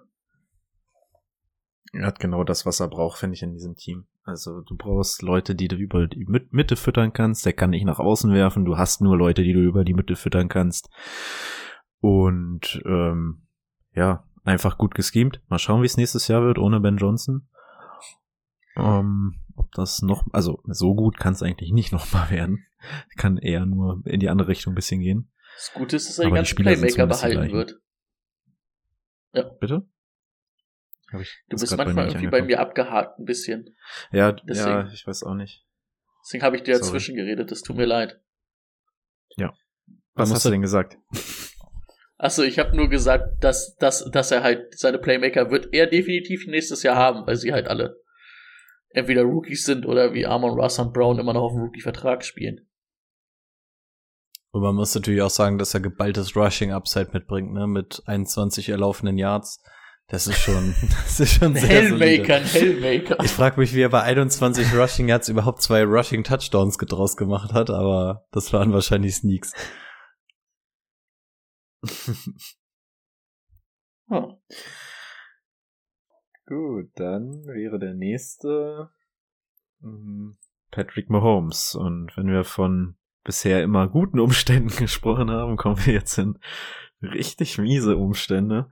[1.93, 4.07] Er hat genau das, was er braucht, finde ich, in diesem Team.
[4.25, 7.47] Also du brauchst Leute, die du über die Mit- Mitte füttern kannst.
[7.47, 8.65] Der kann nicht nach außen werfen.
[8.67, 10.91] Du hast nur Leute, die du über die Mitte füttern kannst.
[12.01, 13.47] Und ähm,
[13.95, 15.41] ja, einfach gut geschemt.
[15.49, 17.49] Mal schauen, wie es nächstes Jahr wird ohne Ben Johnson.
[18.77, 22.67] Ähm, ob das noch, also so gut kann es eigentlich nicht nochmal werden.
[23.17, 25.31] Kann eher nur in die andere Richtung ein bisschen gehen.
[25.59, 27.81] Das Gute ist, dass er den die ganzen Playmaker behalten wird.
[29.61, 29.89] Bitte?
[31.13, 32.47] Hab ich Du bist bei manchmal irgendwie bei angekommen.
[32.47, 33.77] mir abgehakt ein bisschen.
[34.13, 34.69] Ja, Deswegen.
[34.69, 35.67] ja, ich weiß auch nicht.
[36.25, 37.51] Deswegen habe ich dir dazwischen geredet.
[37.51, 38.21] Das tut mir leid.
[40.19, 40.99] Was musst hast du denn gesagt?
[42.19, 46.49] Achso, ich habe nur gesagt, dass, dass, dass er halt seine Playmaker wird er definitiv
[46.49, 48.03] nächstes Jahr haben, weil sie halt alle
[48.89, 52.68] entweder Rookies sind oder wie Amon Ross und Brown immer noch auf dem Rookie-Vertrag spielen.
[54.51, 57.67] Und man muss natürlich auch sagen, dass er geballtes Rushing-Upside mitbringt, ne?
[57.67, 59.63] Mit 21 erlaufenden Yards.
[60.07, 60.75] Das ist schon,
[61.05, 62.45] das ist schon sehr Hellmaker, ein.
[62.45, 63.23] Hellmaker.
[63.23, 67.53] Ich frage mich, wie er bei 21 Rushing Yards überhaupt zwei Rushing Touchdowns draus gemacht
[67.53, 69.53] hat, aber das waren wahrscheinlich Sneaks.
[74.11, 74.39] Hm.
[76.47, 78.89] Gut, dann wäre der nächste
[79.81, 80.31] mm,
[80.71, 81.75] Patrick Mahomes.
[81.75, 86.39] Und wenn wir von bisher immer guten Umständen gesprochen haben, kommen wir jetzt in
[87.03, 88.71] richtig miese Umstände.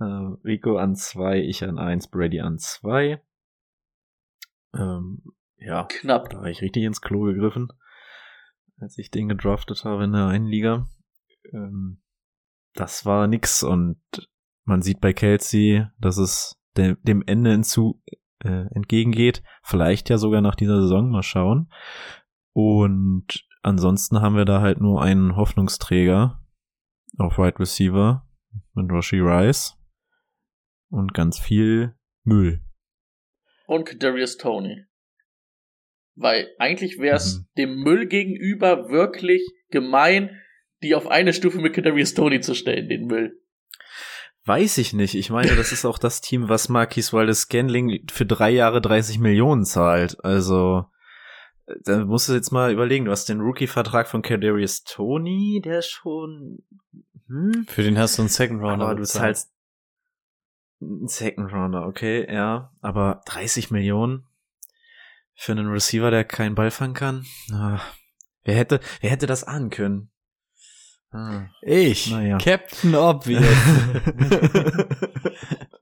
[0.00, 0.04] Äh,
[0.44, 3.22] Rico an zwei, ich an eins, Brady an zwei.
[4.74, 5.22] Ähm,
[5.56, 6.30] ja, Knapp.
[6.30, 7.68] da habe ich richtig ins Klo gegriffen,
[8.78, 10.88] als ich den gedraftet habe in der einen Liga.
[11.52, 12.00] Ähm,
[12.74, 14.00] das war nix und
[14.64, 18.02] man sieht bei Kelsey, dass es de dem Ende hinzu
[18.40, 19.42] äh, entgegengeht.
[19.62, 21.72] Vielleicht ja sogar nach dieser Saison, mal schauen.
[22.52, 26.40] Und ansonsten haben wir da halt nur einen Hoffnungsträger
[27.18, 28.26] auf Wide Receiver
[28.74, 29.76] mit Roshi Rice
[30.90, 31.94] und ganz viel
[32.24, 32.62] Müll.
[33.66, 34.84] Und Kadarius Tony.
[36.14, 37.46] Weil eigentlich wäre es Mhm.
[37.56, 40.30] dem Müll gegenüber wirklich gemein,
[40.82, 43.40] die auf eine Stufe mit Kadarius Tony zu stellen, den Müll.
[44.44, 45.14] Weiß ich nicht.
[45.14, 49.18] Ich meine, das ist auch das Team, was Marquis Waldes Scanling für drei Jahre 30
[49.18, 50.24] Millionen zahlt.
[50.24, 50.86] Also
[51.84, 56.62] da musst du jetzt mal überlegen, du hast den Rookie-Vertrag von Kadarius Tony, der schon,
[57.26, 57.66] hm?
[57.68, 58.86] Für den hast du einen Second Rounder.
[58.86, 59.52] Aber du zahlst
[60.80, 64.26] einen Second Rounder, okay, ja, aber 30 Millionen
[65.34, 67.26] für einen Receiver, der keinen Ball fangen kann?
[67.52, 67.80] Ah,
[68.44, 70.10] wer hätte, wer hätte das ahnen können?
[71.10, 71.46] Ah.
[71.62, 72.38] Ich, Naja.
[72.38, 73.44] Captain Obvious.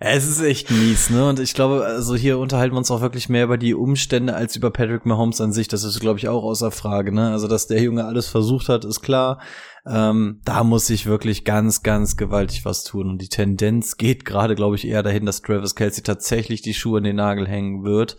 [0.00, 1.28] es ist echt mies, ne?
[1.28, 4.56] Und ich glaube, also hier unterhalten wir uns auch wirklich mehr über die Umstände als
[4.56, 5.68] über Patrick Mahomes an sich.
[5.68, 7.30] Das ist, glaube ich, auch außer Frage, ne?
[7.30, 9.40] Also, dass der Junge alles versucht hat, ist klar.
[9.86, 13.08] Ähm, da muss sich wirklich ganz, ganz gewaltig was tun.
[13.08, 16.98] Und die Tendenz geht gerade, glaube ich, eher dahin, dass Travis Kelsey tatsächlich die Schuhe
[16.98, 18.16] in den Nagel hängen wird.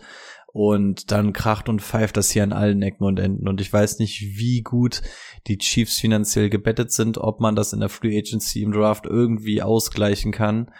[0.52, 3.48] Und dann kracht und pfeift das hier an allen Ecken und Enden.
[3.48, 5.02] Und ich weiß nicht, wie gut
[5.48, 9.62] die Chiefs finanziell gebettet sind, ob man das in der Free Agency im Draft irgendwie
[9.62, 10.70] ausgleichen kann.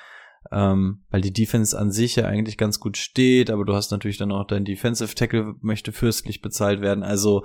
[0.52, 4.18] Ähm, weil die Defense an sich ja eigentlich ganz gut steht, aber du hast natürlich
[4.18, 7.02] dann auch dein Defensive Tackle möchte fürstlich bezahlt werden.
[7.02, 7.44] Also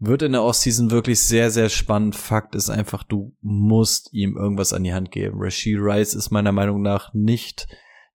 [0.00, 2.14] wird in der Offseason wirklich sehr, sehr spannend.
[2.14, 5.38] Fakt ist einfach, du musst ihm irgendwas an die Hand geben.
[5.40, 7.66] Rasheed Rice ist meiner Meinung nach nicht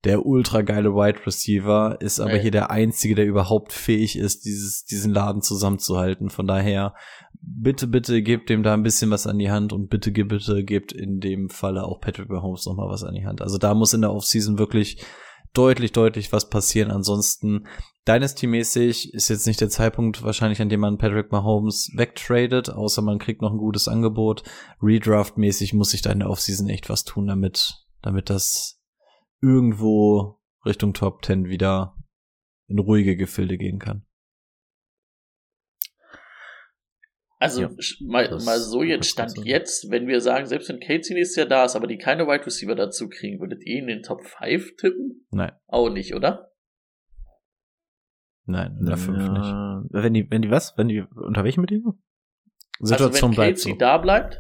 [0.06, 2.42] der ultra geile Wide Receiver, ist aber Nee.
[2.42, 6.30] hier der einzige, der überhaupt fähig ist, dieses, diesen Laden zusammenzuhalten.
[6.30, 6.94] Von daher,
[7.46, 10.92] bitte, bitte gebt dem da ein bisschen was an die Hand und bitte, bitte gebt
[10.92, 13.42] in dem Falle auch Patrick Mahomes noch mal was an die Hand.
[13.42, 15.04] Also da muss in der Offseason wirklich
[15.54, 16.92] deutlich, deutlich was passieren.
[16.92, 17.68] Ansonsten,
[18.08, 23.20] Dynasty-mäßig ist jetzt nicht der Zeitpunkt wahrscheinlich, an dem man Patrick Mahomes wegtradet, außer man
[23.20, 24.44] kriegt noch ein gutes Angebot.
[24.82, 28.82] Redraft-mäßig muss sich da in der Offseason echt was tun, damit, damit das
[29.42, 31.96] irgendwo Richtung Top 10 wieder
[32.68, 34.06] in ruhige Gefilde gehen kann.
[37.44, 37.70] Also Ja,
[38.00, 41.66] mal, mal so jetzt stand jetzt, wenn wir sagen, selbst wenn Casey nächstes Jahr da
[41.66, 45.26] ist, aber die keine Wide Receiver dazu kriegen, würdet ihr in den Top 5 tippen?
[45.30, 46.54] Nein, Auch nicht, oder?
[48.46, 49.46] nein, in der 5 nicht.
[49.46, 50.74] Ja, Wenn die, wenn die was?
[50.78, 52.02] Wenn die, unter welchen Bedingungen?
[52.80, 53.78] Situation also wenn bleibt Casey so.
[53.78, 54.40] da bleibt,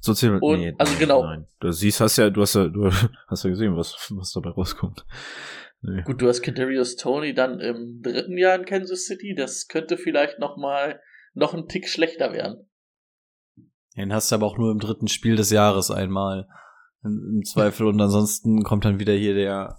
[0.00, 1.24] Sozial, Und- also genau.
[1.24, 1.46] Nein.
[1.60, 2.90] Du siehst, hast ja, du hast ja, du
[3.28, 5.06] hast ja gesehen, was, was dabei rauskommt.
[5.80, 6.02] Nee.
[6.02, 10.38] gut, du hast Kadarius Tony dann im dritten Jahr in Kansas City, das könnte vielleicht
[10.40, 11.00] noch mal
[11.34, 12.68] noch ein Tick schlechter werden.
[13.96, 16.48] Den hast du aber auch nur im dritten Spiel des Jahres einmal.
[17.04, 19.76] Im Zweifel und ansonsten kommt dann wieder hier der.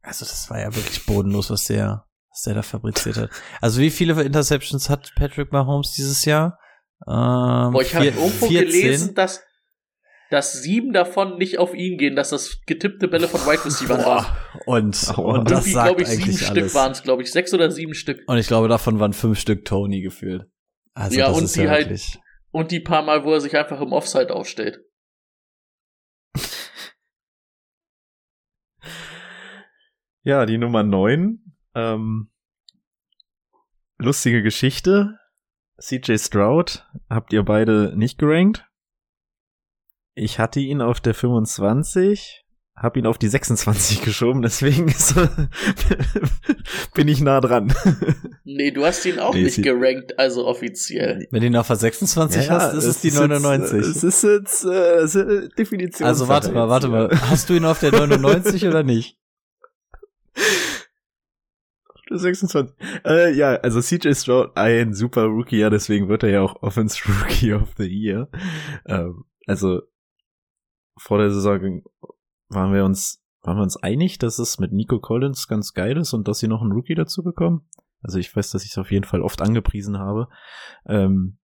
[0.00, 3.30] Also das war ja wirklich bodenlos, was der, was der da fabriziert hat.
[3.60, 6.58] Also wie viele Interceptions hat Patrick Mahomes dieses Jahr?
[7.06, 8.50] Ähm, Boah, ich habe irgendwo 14?
[8.50, 9.44] gelesen, dass,
[10.32, 14.26] dass sieben davon nicht auf ihn gehen, dass das getippte Bälle von Wide Receiver waren.
[14.66, 15.38] Und, Aua.
[15.38, 16.74] und das Irgendwie, sagt glaube ich, sieben eigentlich Stück alles.
[16.74, 18.22] waren es, glaube ich, sechs oder sieben Stück.
[18.26, 20.44] Und ich glaube, davon waren fünf Stück Tony gefühlt.
[20.94, 22.18] Also Ja, das und ist die ja halt- wirklich.
[22.50, 24.80] Und die paar Mal, wo er sich einfach im Offside aufstellt.
[30.24, 31.40] Ja, die Nummer 9.
[31.74, 32.30] Ähm,
[33.98, 35.18] lustige Geschichte.
[35.80, 38.64] CJ Stroud habt ihr beide nicht gerankt.
[40.14, 42.44] Ich hatte ihn auf der 25,
[42.76, 45.14] hab ihn auf die 26 geschoben, deswegen ist,
[46.94, 47.72] bin ich nah dran.
[48.44, 51.26] Nee, du hast ihn auch Nee, nicht gerankt, also offiziell.
[51.30, 53.76] Wenn du ihn auf der 26 hast, ist es die 99.
[53.78, 56.06] Jetzt, es ist jetzt äh, es ist Definition.
[56.08, 57.08] also warte mal, warte mal.
[57.30, 59.16] Hast du ihn auf der 99 oder nicht?
[62.10, 62.74] 26.
[63.06, 67.00] Äh, ja, also CJ Stroud, ein super Rookie, ja, deswegen wird er ja auch Offense
[67.06, 68.28] Rookie of the Year.
[68.86, 69.82] Ähm, also
[70.96, 71.82] vor der Saison
[72.48, 76.12] waren wir uns, waren wir uns einig, dass es mit Nico Collins ganz geil ist
[76.12, 77.68] und dass sie noch einen Rookie dazu bekommen.
[78.02, 80.28] Also ich weiß, dass ich es auf jeden Fall oft angepriesen habe.
[80.86, 81.38] Ähm,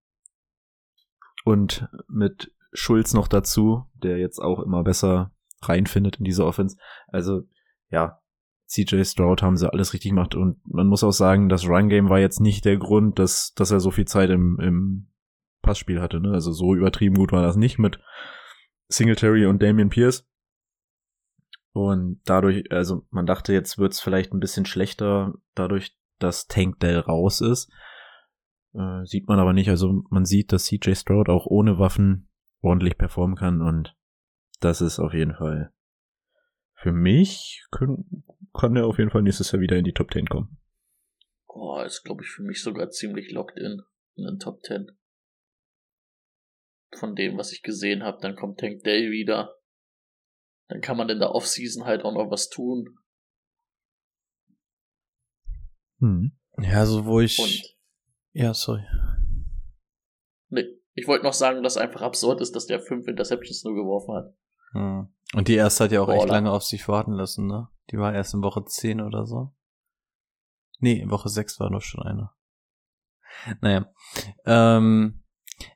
[1.45, 5.31] und mit Schulz noch dazu, der jetzt auch immer besser
[5.61, 6.77] reinfindet in diese Offense.
[7.07, 7.43] Also
[7.89, 8.21] ja,
[8.67, 12.09] CJ Stroud haben sie alles richtig gemacht und man muss auch sagen, das Run Game
[12.09, 15.07] war jetzt nicht der Grund, dass, dass er so viel Zeit im, im
[15.61, 16.19] Passspiel hatte.
[16.19, 16.31] Ne?
[16.31, 17.99] Also so übertrieben gut war das nicht mit
[18.89, 20.27] Singletary und Damian Pierce.
[21.71, 26.99] Und dadurch, also man dachte, jetzt wird's vielleicht ein bisschen schlechter, dadurch, dass Tank Dell
[26.99, 27.71] raus ist.
[28.73, 29.69] Äh, sieht man aber nicht.
[29.69, 32.29] Also man sieht, dass CJ Stroud auch ohne Waffen
[32.61, 33.95] ordentlich performen kann und
[34.59, 35.71] das ist auf jeden Fall
[36.81, 38.23] für mich können,
[38.53, 40.57] kann er auf jeden Fall nächstes Jahr wieder in die Top 10 kommen.
[41.47, 43.81] Oh, ist, glaube ich, für mich sogar ziemlich locked in,
[44.15, 44.91] in den Top 10.
[46.97, 49.55] Von dem, was ich gesehen habe, dann kommt Tank Day wieder.
[50.69, 52.97] Dann kann man in der Offseason halt auch noch was tun.
[55.99, 56.37] Hm.
[56.57, 57.39] Ja, so wo ich.
[57.39, 57.75] Und
[58.33, 58.83] ja, sorry.
[60.49, 64.15] nee, ich wollte noch sagen, dass einfach absurd ist, dass der fünf Interceptions nur geworfen
[64.15, 64.33] hat.
[64.71, 65.13] Hm.
[65.33, 66.33] Und die erste hat ja auch echt Baller.
[66.33, 67.67] lange auf sich warten lassen, ne?
[67.91, 69.55] Die war erst in Woche 10 oder so.
[70.79, 72.31] Nee, Woche 6 war doch schon eine.
[73.61, 73.91] Naja.
[74.45, 75.23] Ähm,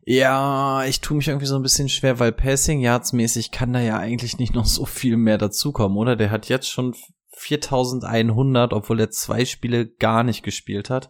[0.05, 3.79] ja, ich tue mich irgendwie so ein bisschen schwer, weil Passing Yards mäßig kann da
[3.79, 6.15] ja eigentlich nicht noch so viel mehr dazukommen, oder?
[6.15, 6.95] Der hat jetzt schon
[7.35, 11.09] 4100, obwohl er zwei Spiele gar nicht gespielt hat.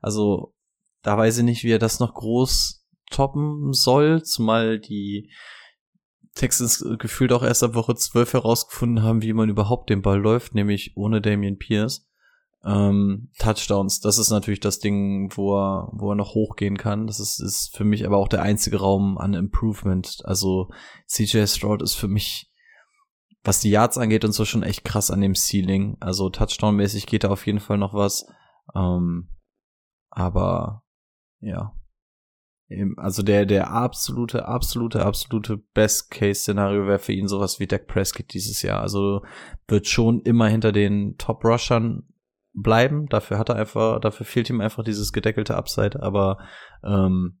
[0.00, 0.54] Also,
[1.02, 5.30] da weiß ich nicht, wie er das noch groß toppen soll, zumal die
[6.34, 10.54] Texans gefühlt auch erst ab Woche 12 herausgefunden haben, wie man überhaupt den Ball läuft,
[10.54, 12.07] nämlich ohne Damian Pierce.
[12.64, 17.06] Ähm, Touchdowns, das ist natürlich das Ding, wo er, wo er noch hochgehen kann.
[17.06, 20.18] Das ist, ist für mich aber auch der einzige Raum an Improvement.
[20.24, 20.70] Also
[21.06, 22.50] CJ Stroud ist für mich,
[23.44, 25.96] was die Yards angeht und so schon echt krass an dem Ceiling.
[26.00, 28.26] Also Touchdown-mäßig geht da auf jeden Fall noch was.
[28.74, 29.28] Ähm,
[30.10, 30.82] aber
[31.40, 31.72] ja,
[32.96, 38.60] also der, der absolute, absolute, absolute Best-Case-Szenario wäre für ihn sowas wie Dak Prescott dieses
[38.60, 38.82] Jahr.
[38.82, 39.22] Also
[39.68, 42.02] wird schon immer hinter den Top-Rushern
[42.62, 43.06] bleiben.
[43.08, 46.02] Dafür hat er einfach, dafür fehlt ihm einfach dieses gedeckelte Upside.
[46.02, 46.38] Aber
[46.82, 47.40] ähm,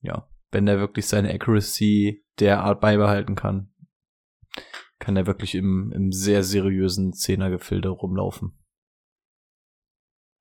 [0.00, 3.72] ja, wenn er wirklich seine Accuracy derart beibehalten kann,
[4.98, 8.58] kann er wirklich im, im sehr seriösen Zehnergefilde rumlaufen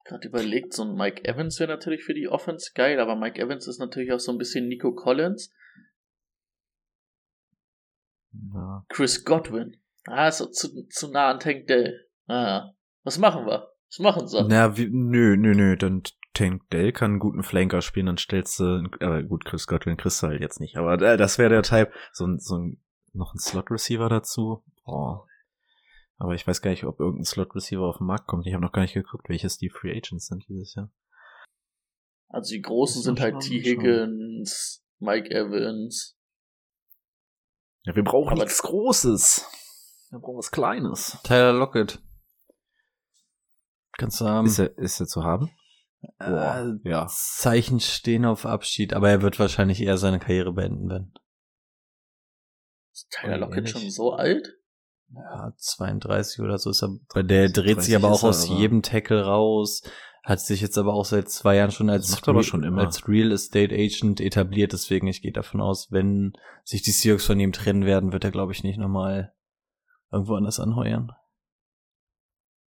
[0.08, 3.68] gerade überlegt, so ein Mike Evans wäre natürlich für die Offense geil, aber Mike Evans
[3.68, 5.54] ist natürlich auch so ein bisschen Nico Collins.
[8.54, 8.86] Ja.
[8.90, 9.78] Chris Godwin.
[10.06, 12.08] Ah, ist zu, zu nah an Tank Dell.
[12.28, 12.72] Ah,
[13.04, 13.74] was machen wir?
[13.90, 14.44] Was machen sie?
[14.48, 18.60] Na, wie, nö, nö, nö, dann Tank Dell kann einen guten Flanker spielen, dann stellst
[18.60, 21.64] du, aber gut, Chris Godwin kriegst du halt jetzt nicht, aber äh, das wäre der
[21.64, 22.82] Type, so, so ein,
[23.14, 24.64] noch ein Slot-Receiver dazu.
[24.86, 25.22] Oh,
[26.18, 28.46] aber ich weiß gar nicht, ob irgendein Slot-Receiver auf den Markt kommt.
[28.46, 30.92] Ich habe noch gar nicht geguckt, welches die Free Agents sind dieses Jahr.
[32.30, 33.62] Also die großen sind halt T.
[33.62, 36.18] Higgins, Mike Evans.
[37.84, 39.46] Ja, wir brauchen Aber nichts Großes.
[40.10, 41.20] Wir brauchen was Kleines.
[41.24, 42.02] Tyler Lockett.
[43.98, 44.48] Kannst du haben.
[44.48, 45.52] Ist er, ist er zu haben?
[46.20, 47.08] Boah, äh, ja.
[47.10, 51.14] Zeichen stehen auf Abschied, aber er wird wahrscheinlich eher seine Karriere beenden, wenn.
[52.94, 54.58] Ist Tyler Lockett schon so alt?
[55.14, 56.90] ja, 32 oder so ist er.
[57.14, 59.84] Bei der dreht sich aber auch aus aber jedem Tackle raus.
[60.24, 63.74] Hat sich jetzt aber auch seit zwei Jahren schon als, Real, schon als Real Estate
[63.74, 64.74] Agent etabliert.
[64.74, 66.34] Deswegen, ich gehe davon aus, wenn
[66.66, 69.34] sich die Seahawks von ihm trennen werden, wird er, glaube ich, nicht nochmal
[70.12, 71.14] irgendwo anders anheuern.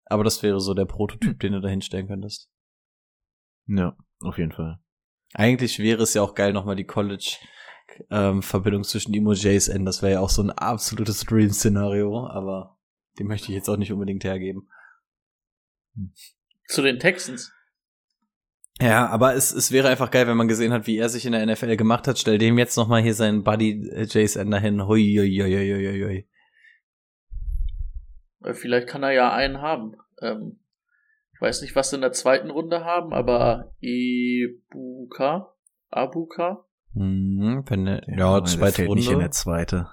[0.05, 1.39] Aber das wäre so der Prototyp, hm.
[1.39, 2.49] den du da hinstellen könntest.
[3.67, 4.79] Ja, auf jeden Fall.
[5.33, 7.37] Eigentlich wäre es ja auch geil, nochmal die College
[8.09, 9.85] ähm, Verbindung zwischen ihm und JSN.
[9.85, 12.77] Das wäre ja auch so ein absolutes Dream-Szenario, aber
[13.19, 14.69] den möchte ich jetzt auch nicht unbedingt hergeben.
[16.67, 17.51] Zu den Texans.
[18.81, 21.31] Ja, aber es, es wäre einfach geil, wenn man gesehen hat, wie er sich in
[21.31, 22.19] der NFL gemacht hat.
[22.19, 24.85] Stell dem jetzt nochmal hier seinen Buddy äh, JSN dahin.
[24.85, 26.27] Hui, hui, hui, hui, hui.
[28.53, 29.95] Vielleicht kann er ja einen haben.
[30.21, 30.59] Ähm,
[31.33, 35.53] ich weiß nicht, was sie in der zweiten Runde haben, aber Ibuka,
[35.89, 36.65] Abuka,
[36.95, 39.01] Mhm, wenn, ja, ja zweite Runde.
[39.01, 39.89] Nicht in der zweite.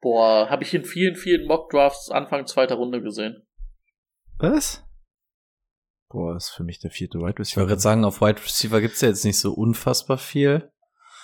[0.00, 3.42] Boah, habe ich in vielen, vielen Mock-Drafts Anfang zweiter Runde gesehen.
[4.38, 4.86] Was?
[6.08, 7.42] Boah, ist für mich der vierte Wide Receiver.
[7.42, 10.70] Ich wollte gerade sagen, auf Wide Receiver gibt's ja jetzt nicht so unfassbar viel.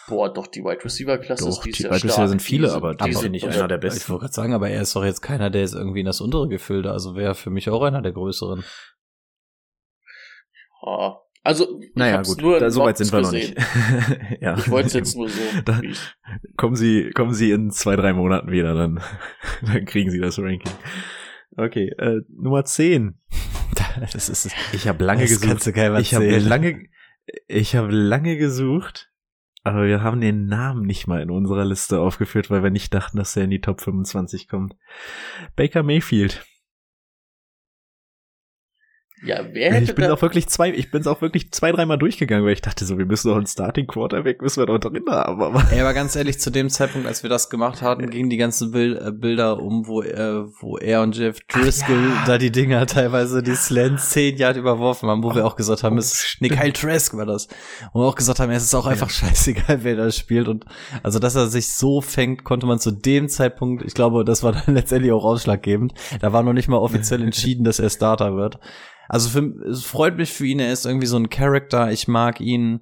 [0.09, 3.47] Boah, doch, die Wide Receiver-Klasse ist die Wide Receiver sind viele, aber die sind nicht
[3.47, 4.03] einer der besten.
[4.03, 6.21] Ich wollte gerade sagen, aber er ist doch jetzt keiner, der ist irgendwie in das
[6.21, 8.65] untere Gefilde, also wäre für mich auch einer der größeren.
[10.83, 13.55] Ja, also, naja, gut, nur da, so weit sind wir noch nicht.
[14.41, 14.59] ja.
[14.59, 15.41] Ich wollte es jetzt nur so.
[15.65, 15.81] Da,
[16.57, 19.01] kommen Sie, kommen Sie in zwei, drei Monaten wieder, dann,
[19.63, 20.73] dann kriegen Sie das Ranking.
[21.57, 23.21] Okay, äh, Nummer 10.
[24.01, 25.67] Das ist, ich habe lange das gesucht.
[26.01, 26.89] ich habe lange,
[27.47, 29.13] ich habe lange gesucht,
[29.67, 33.19] aber wir haben den Namen nicht mal in unserer Liste aufgeführt, weil wir nicht dachten,
[33.19, 34.77] dass er in die Top 25 kommt.
[35.57, 36.47] Baker Mayfield.
[39.27, 42.45] Ja, wer hätte Ich bin auch wirklich zwei, ich bin auch wirklich zwei, dreimal durchgegangen,
[42.45, 45.43] weil ich dachte so, wir müssen doch einen Starting Quarterback, müssen wir doch drin haben.
[45.43, 48.37] Aber Ey, aber ganz ehrlich, zu dem Zeitpunkt, als wir das gemacht hatten, gingen die
[48.37, 52.24] ganzen Bild, äh, Bilder um, wo er, wo er und Jeff Driscoll ja.
[52.24, 55.83] da die Dinger teilweise die Slants zehn Jahre überworfen haben, wo oh, wir auch gesagt
[55.83, 57.49] haben, oh, es nee, Kyle Trask war das.
[57.93, 59.29] Und wir auch gesagt haben, es ist auch einfach ja.
[59.29, 60.47] scheißegal, wer da spielt.
[60.47, 60.66] Und
[61.03, 64.53] also, dass er sich so fängt, konnte man zu dem Zeitpunkt, ich glaube, das war
[64.66, 65.95] dann letztendlich auch ausschlaggebend.
[66.20, 68.61] Da war noch nicht mal offiziell entschieden, dass er Starter wird.
[69.09, 72.41] Also für, es freut mich für ihn, er ist irgendwie so ein Charakter, ich mag
[72.41, 72.81] ihn.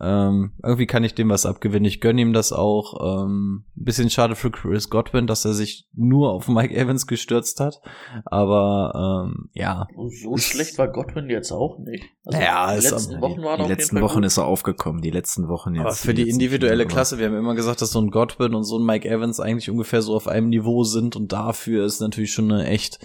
[0.00, 1.84] Ähm, irgendwie kann ich dem was abgewinnen.
[1.84, 3.24] Ich gönne ihm das auch.
[3.24, 7.80] Ähm, bisschen schade für Chris Godwin, dass er sich nur auf Mike Evans gestürzt hat.
[8.24, 9.86] Aber ähm, ja.
[10.22, 12.04] So schlecht war Godwin jetzt auch nicht.
[12.24, 15.02] Also ja, die letzten Wochen waren Die letzten Wochen ist er aufgekommen.
[15.02, 15.84] Die letzten Wochen jetzt.
[15.84, 18.64] Aber für die, die individuelle Klasse, wir haben immer gesagt, dass so ein Godwin und
[18.64, 22.32] so ein Mike Evans eigentlich ungefähr so auf einem Niveau sind und dafür ist natürlich
[22.32, 22.98] schon eine echt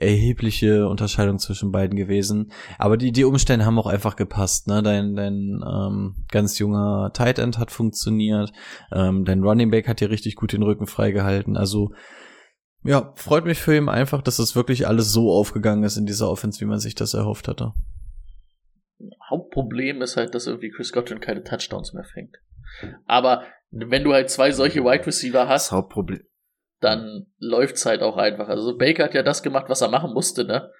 [0.00, 2.52] erhebliche Unterscheidung zwischen beiden gewesen.
[2.78, 4.68] Aber die, die Umstände haben auch einfach gepasst.
[4.68, 4.82] Ne?
[4.82, 8.52] Dein, dein ähm, ganz junger Tight End hat funktioniert.
[8.92, 11.56] Ähm, dein Running Back hat dir richtig gut den Rücken freigehalten.
[11.56, 11.90] Also
[12.84, 16.30] ja, freut mich für ihn einfach, dass das wirklich alles so aufgegangen ist in dieser
[16.30, 17.72] Offense, wie man sich das erhofft hatte.
[19.28, 22.36] Hauptproblem ist halt, dass irgendwie Chris Godwin keine Touchdowns mehr fängt.
[23.06, 26.20] Aber wenn du halt zwei solche Wide Receiver Das hast, Hauptproblem.
[26.80, 28.48] Dann läuft's halt auch einfach.
[28.48, 30.70] Also Baker hat ja das gemacht, was er machen musste, ne?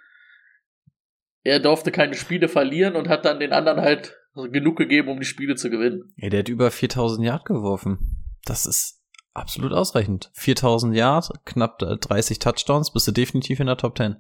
[1.42, 5.26] Er durfte keine Spiele verlieren und hat dann den anderen halt genug gegeben, um die
[5.26, 6.12] Spiele zu gewinnen.
[6.16, 8.24] Ey, der hat über 4000 Yard geworfen.
[8.44, 9.02] Das ist
[9.34, 10.30] absolut ausreichend.
[10.34, 14.16] 4000 Yard, knapp äh, 30 Touchdowns, bist du definitiv in der Top 10.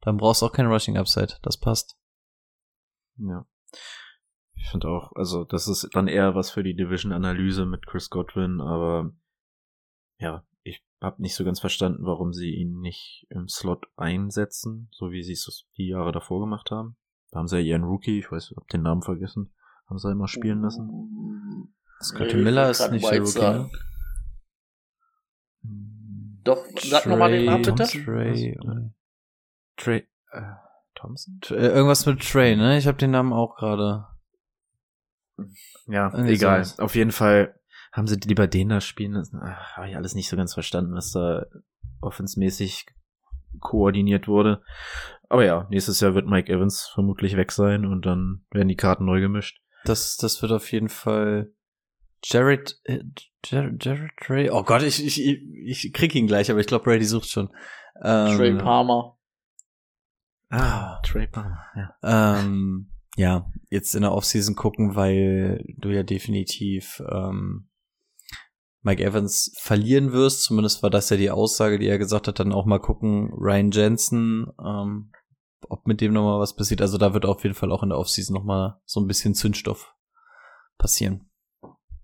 [0.00, 1.34] Dann brauchst du auch kein Rushing Upside.
[1.42, 1.96] Das passt.
[3.18, 3.46] Ja.
[4.54, 8.60] Ich finde auch, also das ist dann eher was für die Division-Analyse mit Chris Godwin,
[8.60, 9.10] aber
[10.18, 15.10] ja, ich habe nicht so ganz verstanden, warum sie ihn nicht im Slot einsetzen, so
[15.10, 16.96] wie sie es die Jahre davor gemacht haben.
[17.30, 19.52] Da haben sie ja ihren Rookie, ich weiß, hab den Namen vergessen,
[19.88, 21.72] haben sie immer spielen lassen.
[22.02, 23.70] Scotty Nee, Miller ist nicht der Rookie, sagen.
[25.64, 26.40] ne?
[26.44, 27.84] Doch, sag nochmal den Namen bitte.
[27.84, 28.58] Trey,
[29.76, 30.40] Trey, äh,
[30.94, 31.38] Thompson?
[31.40, 32.76] Tr- äh, irgendwas mit Trey, ne?
[32.78, 34.06] Ich habe den Namen auch gerade.
[35.86, 36.66] Ja, Irgendwie egal.
[36.78, 37.58] Auf jeden Fall
[37.92, 39.38] haben sie lieber den da spielen lassen.
[39.42, 41.46] Ach, Habe ich alles nicht so ganz verstanden, was da
[42.00, 42.86] offensmäßig
[43.60, 44.62] koordiniert wurde.
[45.28, 49.04] Aber ja, nächstes Jahr wird Mike Evans vermutlich weg sein und dann werden die Karten
[49.04, 49.60] neu gemischt.
[49.84, 51.52] Das, das wird auf jeden Fall
[52.24, 53.00] Jared, äh,
[53.44, 54.50] Jared, Jared Trey.
[54.50, 57.50] Oh Gott, ich, ich, ich, ich krieg ihn gleich, aber ich glaube, Brady sucht schon.
[58.02, 59.18] Ähm, Trey Palmer.
[60.48, 61.94] Ah, Trey Palmer, ja.
[62.38, 67.68] ähm, ja, jetzt in der Offseason gucken, weil du ja definitiv ähm,
[68.82, 70.42] Mike Evans verlieren wirst.
[70.42, 72.38] Zumindest war das ja die Aussage, die er gesagt hat.
[72.40, 75.12] Dann auch mal gucken, Ryan Jensen, ähm,
[75.68, 76.80] ob mit dem nochmal was passiert.
[76.82, 79.94] Also da wird auf jeden Fall auch in der Offseason nochmal so ein bisschen Zündstoff
[80.78, 81.28] passieren.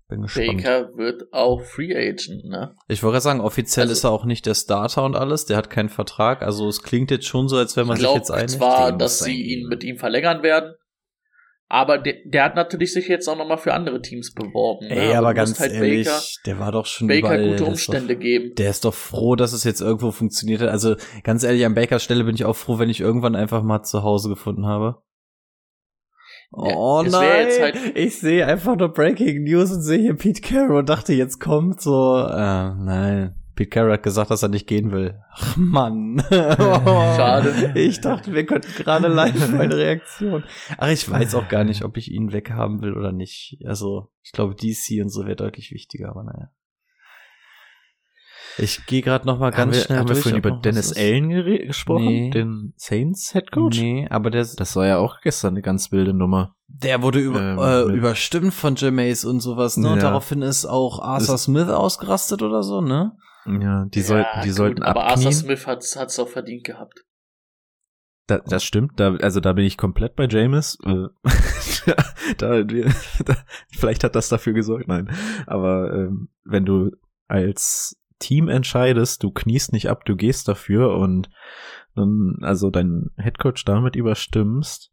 [0.07, 0.63] Bin gespannt.
[0.63, 2.75] Baker wird auch Free Agent, ne?
[2.87, 5.45] Ich wollte gerade sagen, offiziell Also- ist er auch nicht der Starter und alles.
[5.45, 6.41] Der hat keinen Vertrag.
[6.41, 8.51] Also es klingt jetzt schon so, als wenn man Ich sich glaube jetzt einigt.
[8.51, 10.73] zwar, Den dass muss sie ihn mit ihm verlängern werden,
[11.71, 14.87] aber der, der hat natürlich sich jetzt auch nochmal für andere Teams beworben.
[14.87, 14.95] Ne?
[14.95, 17.49] Ey, du aber ganz halt ehrlich, Baker, der war doch schon Baker überall.
[17.51, 18.55] gute Umstände doch, geben.
[18.55, 20.69] Der ist doch froh, dass es jetzt irgendwo funktioniert hat.
[20.69, 23.83] Also ganz ehrlich, an Bakers Stelle bin ich auch froh, wenn ich irgendwann einfach mal
[23.83, 25.03] zu Hause gefunden habe.
[26.51, 30.79] Oh es nein, halt- ich sehe einfach nur Breaking News und sehe hier Pete Carroll
[30.79, 33.35] und dachte, jetzt kommt so, äh, nein,
[33.67, 35.19] Pete hat gesagt, dass er nicht gehen will.
[35.33, 36.23] Ach Mann.
[36.29, 37.71] Schade.
[37.75, 40.43] Ich dachte, wir könnten gerade live meine Reaktion.
[40.77, 43.57] Ach, ich weiß auch gar nicht, ob ich ihn weghaben will oder nicht.
[43.65, 46.49] Also, ich glaube, DC und so wäre deutlich wichtiger, aber naja.
[48.57, 50.95] Ich gehe gerade noch mal Haben ganz wir, schnell haben wir vorhin über Dennis.
[50.97, 51.29] Allen
[51.67, 52.05] gesprochen?
[52.05, 52.29] Nee.
[52.31, 53.79] Den Saints Head Coach?
[53.79, 56.55] Nee, aber der, Das war ja auch gestern eine ganz wilde Nummer.
[56.67, 59.89] der wurde über, Ähm, äh, überstimmt von Jameis und sowas, ne?
[59.89, 60.03] Und Ja.
[60.03, 63.13] daraufhin ist auch Arthur Ist- Smith ausgerastet oder so, ne?
[63.61, 65.33] Ja, die sollten, die gut, sollten aber Arthur abknien.
[65.33, 67.05] Smith hat's, hat's auch verdient gehabt.
[68.27, 70.77] Da, das stimmt, da, also da bin ich komplett bei James.
[70.85, 71.07] Äh,
[72.37, 72.63] da,
[73.25, 73.35] da,
[73.71, 75.09] vielleicht hat das dafür gesorgt, nein.
[75.47, 76.91] Aber ähm, wenn du
[77.27, 81.29] als Team entscheidest, du kniest nicht ab, du gehst dafür und
[81.95, 84.91] dann also deinen Headcoach damit überstimmst.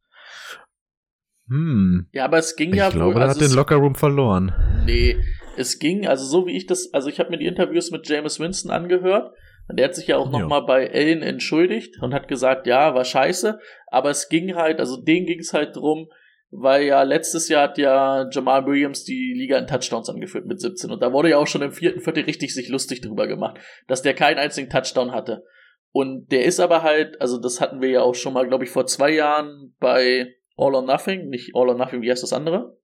[1.49, 3.95] Hm, Ja, aber es ging ich ja glaube, wohl, der also hat den es- Lockerroom
[3.95, 4.53] verloren.
[4.85, 5.17] Nee,
[5.59, 8.39] es ging, also so wie ich das, also ich habe mir die Interviews mit James
[8.41, 9.33] Winston angehört
[9.69, 10.39] und der hat sich ja auch Ja.
[10.39, 14.97] nochmal bei Ellen entschuldigt und hat gesagt, ja, war scheiße, aber es ging halt, also
[15.01, 16.09] denen ging es halt drum,
[16.51, 20.91] weil ja letztes Jahr hat ja Jamal Williams die Liga in Touchdowns angeführt mit 17
[20.91, 24.03] und da wurde ja auch schon im vierten Viertel richtig sich lustig drüber gemacht, dass
[24.03, 25.45] der keinen einzigen Touchdown hatte.
[25.93, 28.71] Und der ist aber halt, also das hatten wir ja auch schon mal, glaube ich,
[28.71, 32.77] vor zwei Jahren bei All or Nothing, nicht All or Nothing, wie heißt das andere?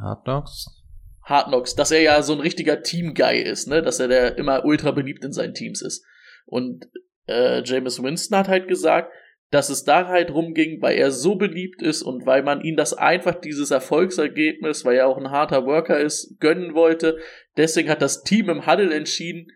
[0.00, 0.83] Hard Knocks.
[1.24, 3.82] Hard Knocks, dass er ja so ein richtiger Team-Guy ist, ne?
[3.82, 6.04] Dass er der immer ultra beliebt in seinen Teams ist.
[6.46, 6.88] Und
[7.26, 9.10] äh, Jameis Winston hat halt gesagt,
[9.50, 12.92] dass es da halt rumging, weil er so beliebt ist und weil man ihn das
[12.92, 17.18] einfach dieses Erfolgsergebnis, weil er auch ein harter Worker ist, gönnen wollte.
[17.56, 19.46] Deswegen hat das Team im Huddle entschieden,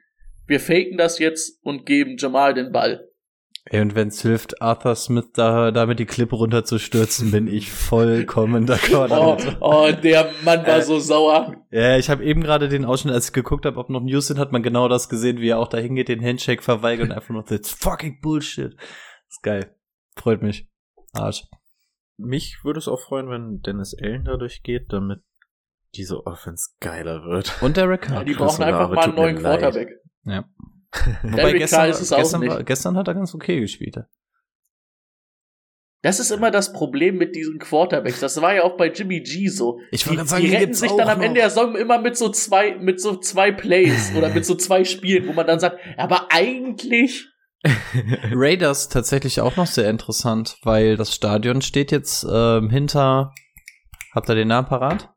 [0.47, 3.08] wir faken das jetzt und geben Jamal den Ball.
[3.71, 9.11] Ey, und wenn's hilft, Arthur Smith da, damit die Klippe runterzustürzen, bin ich vollkommen d'accord
[9.13, 9.57] Oh, damit.
[9.61, 11.55] oh, der Mann war so sauer.
[11.71, 14.39] Ja, ich habe eben gerade den Ausschnitt, als ich geguckt habe, ob noch News sind,
[14.39, 17.31] hat man genau das gesehen, wie er auch da hingeht, den Handshake verweigert und einfach
[17.31, 18.75] nur, that's fucking Bullshit.
[19.29, 19.75] ist geil.
[20.17, 20.69] Freut mich.
[21.13, 21.45] Arsch.
[22.17, 25.21] Mich würde es auch freuen, wenn Dennis Allen dadurch geht, damit
[25.95, 27.61] diese Offense geiler wird.
[27.63, 28.25] Und Derek Ja, Carr.
[28.25, 29.37] die brauchen einfach mal einen neuen.
[29.39, 29.91] Quarterback.
[30.25, 30.45] Ja.
[31.23, 32.51] Wobei gestern, ist es auch gestern, nicht.
[32.51, 33.99] war, gestern hat er ganz okay gespielt.
[36.03, 38.21] Das ist immer das Problem mit diesen Quarterbacks.
[38.21, 39.81] Das war ja auch bei Jimmy G so.
[39.91, 41.25] Ich die, sagen, die retten sich dann am noch.
[41.25, 44.85] Ende der Saison immer mit so zwei, mit so zwei Plays oder mit so zwei
[44.85, 47.27] Spielen, wo man dann sagt, aber eigentlich.
[48.31, 53.35] Raiders tatsächlich auch noch sehr interessant, weil das Stadion steht jetzt ähm, hinter.
[54.15, 55.13] Habt ihr den Namen parat?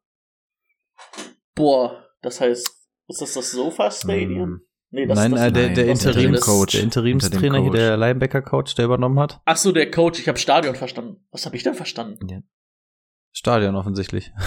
[1.54, 2.68] Boah, das heißt,
[3.08, 4.50] ist das das Sofa Stadium?
[4.50, 4.62] Mm,
[4.94, 6.72] Nee, das Nein, ist das äh, der, Nein, der das- Interims das- Coach.
[6.74, 9.40] der Interimstrainer hier, Hinter dem der Linebacker-Coach, der übernommen hat.
[9.46, 10.20] Ach so, der Coach.
[10.20, 11.24] Ich habe Stadion verstanden.
[11.32, 12.44] Was habe ich denn verstanden?
[13.32, 14.32] Stadion offensichtlich.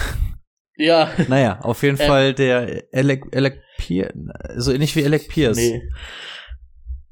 [0.76, 1.08] Ja.
[1.28, 2.06] naja, auf jeden Ähm.
[2.08, 4.12] Fall der Alec, Alec Pierce,
[4.56, 5.56] so ähnlich wie Alec Pierce.
[5.56, 5.80] Nee.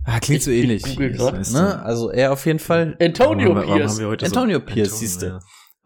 [0.04, 1.16] Ah, klingt so Ich- ich ähnlich.
[1.16, 1.48] grad.
[1.52, 1.80] Ne?
[1.80, 2.96] Also er auf jeden Fall.
[3.00, 3.92] Antonio warum, warum Pierce.
[3.92, 5.26] haben wir heute Antonio so Pierce, Antonio, siehste.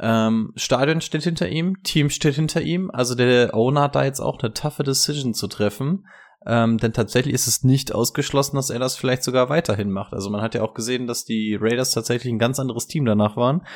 [0.00, 0.26] ja.
[0.28, 2.90] Ähm, Stadion steht hinter ihm, Team steht hinter ihm.
[2.90, 6.06] Also der Owner hat da jetzt auch eine taffe Decision zu treffen.
[6.46, 10.12] Ähm, denn tatsächlich ist es nicht ausgeschlossen, dass er das vielleicht sogar weiterhin macht.
[10.12, 13.36] Also man hat ja auch gesehen, dass die Raiders tatsächlich ein ganz anderes Team danach
[13.36, 13.66] waren.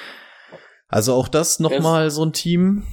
[0.89, 2.85] Also auch das nochmal so ein Team,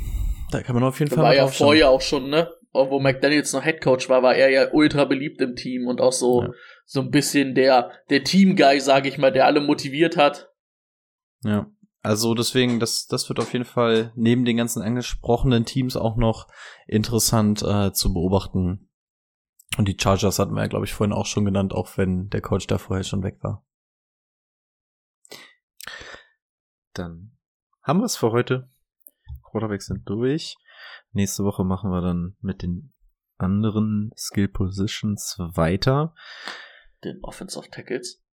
[0.51, 1.67] da kann man auf jeden Fall war mal ja drauf schauen.
[1.67, 2.49] vorher auch schon, ne?
[2.73, 6.43] Wo McDaniels noch Headcoach war, war er ja ultra beliebt im Team und auch so,
[6.43, 6.49] Ja.
[6.85, 10.49] so ein bisschen der, der Team-Guy, sage ich mal, der alle motiviert hat.
[11.43, 11.67] Ja.
[12.03, 16.47] Also deswegen, das, das wird auf jeden Fall neben den ganzen angesprochenen Teams auch noch
[16.87, 18.89] interessant äh, zu beobachten.
[19.75, 22.41] Und die Chargers hatten wir ja, glaube ich, vorhin auch schon genannt, auch wenn der
[22.41, 23.65] Coach da vorher schon weg war.
[26.93, 27.37] Dann
[27.83, 28.71] haben wir es für heute.
[29.43, 30.57] Quarterbacks sind durch.
[31.11, 32.93] Nächste Woche machen wir dann mit den
[33.37, 36.15] anderen Skill Positions weiter.
[37.03, 38.23] Den Offensive Tackles.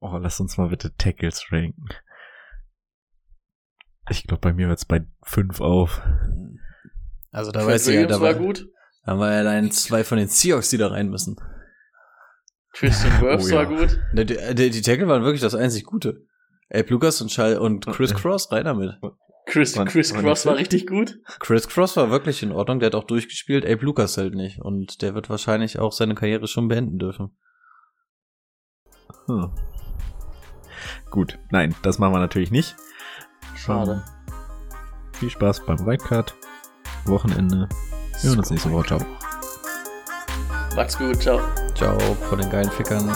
[0.00, 1.88] Oh, lass uns mal bitte Tackles ranken.
[4.08, 6.02] Ich glaube, bei mir hört es bei fünf auf.
[7.30, 8.68] Also da Trent weißt du ja, Williams da war war, gut.
[9.10, 11.34] Da war ja dann zwei von den Seahawks, die da rein müssen.
[12.74, 13.56] Tristan Wirfs Oh ja.
[13.56, 13.98] war gut.
[14.12, 16.26] Die, die, die Tackle waren wirklich das einzig Gute.
[16.72, 19.00] Abe Lucas und, Schall und Chris Cross, rein damit.
[19.46, 21.18] Chris, Wann- Chris wann Cross war richtig gut.
[21.40, 24.60] Chris Cross war wirklich in Ordnung, der hat auch durchgespielt, Abe Lucas halt nicht.
[24.60, 27.36] Und der wird wahrscheinlich auch seine Karriere schon beenden dürfen.
[29.26, 29.50] Hm.
[31.10, 32.76] Gut, nein, das machen wir natürlich nicht.
[33.56, 34.04] Schade.
[34.28, 34.34] Ähm,
[35.14, 36.32] viel Spaß beim Wildcard.
[37.06, 37.68] Wochenende.
[38.22, 38.86] Wir hören uns nächste Woche.
[38.86, 39.00] Ciao.
[40.76, 41.40] Macht's gut, ciao.
[41.74, 41.98] Ciao
[42.28, 43.10] von den geilen Fickern.